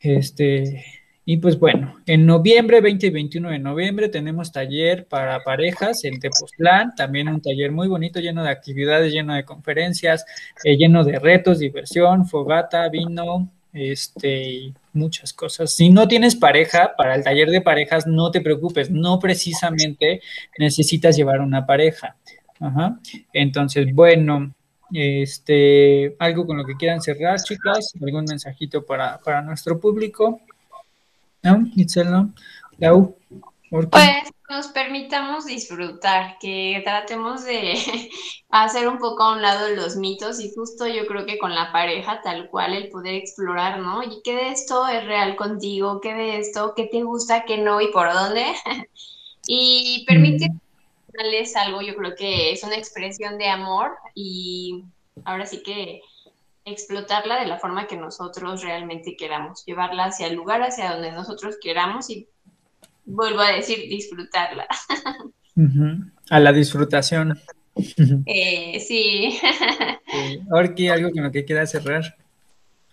[0.00, 0.84] Este,
[1.26, 6.18] y pues bueno, en noviembre, 20 y 21 de noviembre, tenemos taller para parejas en
[6.18, 10.24] Tepoztlán, también un taller muy bonito, lleno de actividades, lleno de conferencias,
[10.64, 15.72] eh, lleno de retos, diversión, fogata, vino, este, muchas cosas.
[15.72, 20.22] Si no tienes pareja, para el taller de parejas, no te preocupes, no precisamente
[20.58, 22.16] necesitas llevar una pareja.
[22.60, 23.00] Ajá.
[23.32, 24.52] Entonces, bueno,
[24.92, 30.40] este, algo con lo que quieran cerrar, chicas, algún mensajito para, para nuestro público.
[31.42, 31.66] ¿No?
[31.74, 32.34] Itzel, ¿no?
[32.78, 33.16] Lau.
[33.70, 37.74] Pues nos permitamos disfrutar, que tratemos de
[38.50, 41.70] hacer un poco a un lado los mitos y justo yo creo que con la
[41.70, 44.02] pareja tal cual el poder explorar, ¿no?
[44.02, 46.00] ¿Y qué de esto es real contigo?
[46.00, 46.74] ¿Qué de esto?
[46.74, 47.44] ¿Qué te gusta?
[47.44, 47.80] ¿Qué no?
[47.80, 48.44] ¿Y por dónde?
[49.46, 50.04] y
[51.12, 51.58] mm.
[51.58, 54.84] algo, yo creo que es una expresión de amor y
[55.24, 56.00] ahora sí que
[56.64, 61.56] explotarla de la forma que nosotros realmente queramos, llevarla hacia el lugar, hacia donde nosotros
[61.60, 62.28] queramos y
[63.04, 64.66] vuelvo a decir, disfrutarla.
[66.30, 67.38] A la disfrutación.
[68.26, 69.38] Eh, sí.
[70.50, 72.16] Orki, ¿algo con lo que quiera cerrar?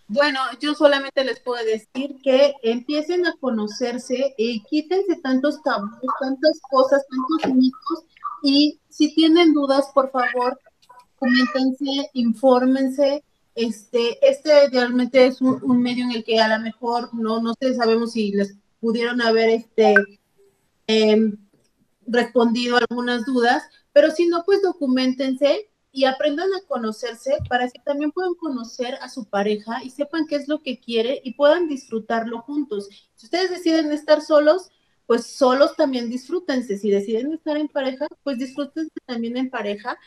[0.10, 6.62] Bueno, yo solamente les puedo decir que empiecen a conocerse y quítense tantos tabús, tantas
[6.70, 8.06] cosas, tantos mitos
[8.42, 10.60] y si tienen dudas, por favor,
[11.18, 13.24] coméntense, infórmense.
[13.54, 17.76] Este, este realmente es un, medio en el que a lo mejor no, no sé,
[17.76, 19.96] sabemos si les pudieron haber este,
[20.86, 21.36] em,
[22.06, 28.12] respondido algunas dudas, pero si no, pues documentense y aprendan a conocerse para que también
[28.12, 32.42] puedan conocer a su pareja y sepan qué es lo que quiere y puedan disfrutarlo
[32.42, 32.90] juntos.
[33.16, 34.70] Si ustedes deciden estar solos,
[35.08, 36.78] pues solos también disfrútense.
[36.78, 39.98] Si deciden estar en pareja, pues disfrútense también en pareja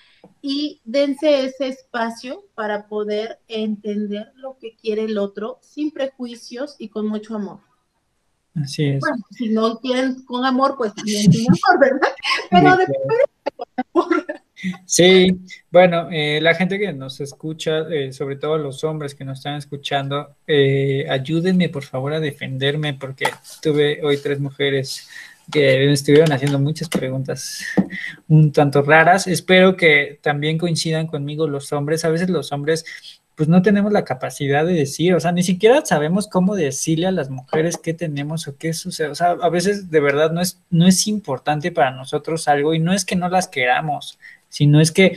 [0.42, 6.90] y dense ese espacio para poder entender lo que quiere el otro sin prejuicios y
[6.90, 7.60] con mucho amor.
[8.54, 9.00] Así es.
[9.00, 12.08] Bueno, si no quieren con amor, pues también sin amor, ¿verdad?
[12.50, 13.18] Pero después
[13.56, 14.26] con amor.
[14.84, 19.38] Sí, bueno, eh, la gente que nos escucha, eh, sobre todo los hombres que nos
[19.38, 23.26] están escuchando, eh, ayúdenme por favor a defenderme porque
[23.62, 25.08] tuve hoy tres mujeres
[25.50, 27.64] que me estuvieron haciendo muchas preguntas
[28.28, 29.26] un tanto raras.
[29.26, 32.04] Espero que también coincidan conmigo los hombres.
[32.04, 32.84] A veces los hombres
[33.40, 37.10] pues no tenemos la capacidad de decir, o sea, ni siquiera sabemos cómo decirle a
[37.10, 39.08] las mujeres qué tenemos o qué sucede.
[39.08, 42.78] O sea, a veces de verdad no es, no es importante para nosotros algo y
[42.80, 44.18] no es que no las queramos,
[44.50, 45.16] sino es que,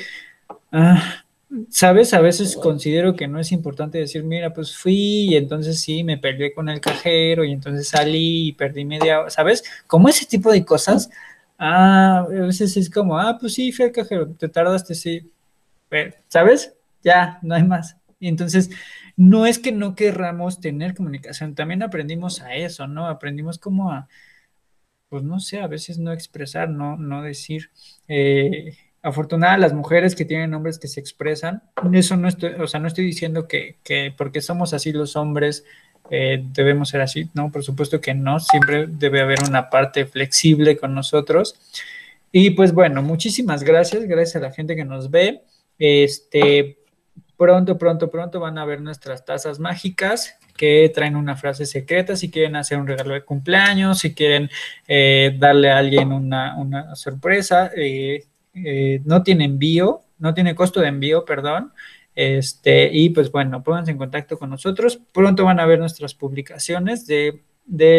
[0.72, 1.26] ah,
[1.70, 2.14] ¿sabes?
[2.14, 6.18] A veces considero que no es importante decir, mira, pues fui y entonces sí, me
[6.18, 9.64] peleé con el cajero y entonces salí y perdí media hora, ¿sabes?
[9.88, 11.10] Como ese tipo de cosas.
[11.58, 15.30] Ah, a veces es como, ah, pues sí, fui al cajero, te tardaste, sí.
[16.28, 16.74] ¿Sabes?
[17.04, 17.98] Ya, no hay más.
[18.20, 18.70] Y entonces,
[19.16, 23.08] no es que no querramos tener comunicación, también aprendimos a eso, ¿no?
[23.08, 24.08] Aprendimos como a,
[25.10, 27.72] pues no sé, a veces no expresar, no, no decir.
[28.08, 31.62] Eh, afortunada las mujeres que tienen hombres que se expresan.
[31.92, 35.66] Eso no estoy, o sea, no estoy diciendo que, que porque somos así los hombres
[36.10, 40.78] eh, debemos ser así, no, por supuesto que no, siempre debe haber una parte flexible
[40.78, 41.56] con nosotros.
[42.32, 45.44] Y pues bueno, muchísimas gracias, gracias a la gente que nos ve.
[45.78, 46.78] Este,
[47.36, 52.30] Pronto, pronto, pronto van a ver nuestras tazas mágicas que traen una frase secreta si
[52.30, 54.50] quieren hacer un regalo de cumpleaños, si quieren
[54.88, 57.72] eh, darle a alguien una, sorpresa.
[57.76, 58.24] Eh,
[58.54, 61.74] eh, no tiene envío, no tiene costo de envío, perdón.
[62.16, 65.00] Este, y pues bueno, pónganse en contacto con nosotros.
[65.12, 67.42] Pronto van a ver nuestras publicaciones de,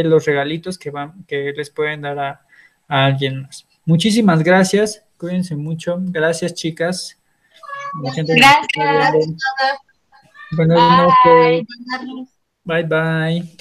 [0.05, 2.47] los regalitos que, van, que les pueden dar a,
[2.89, 3.67] a alguien más.
[3.85, 5.99] Muchísimas gracias, cuídense mucho.
[6.01, 7.19] Gracias, chicas.
[8.03, 8.67] Gracias.
[10.53, 11.67] Buenas noches.
[12.65, 13.57] Bye bye.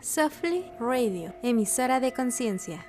[0.00, 2.84] Softly Radio, emisora de conciencia.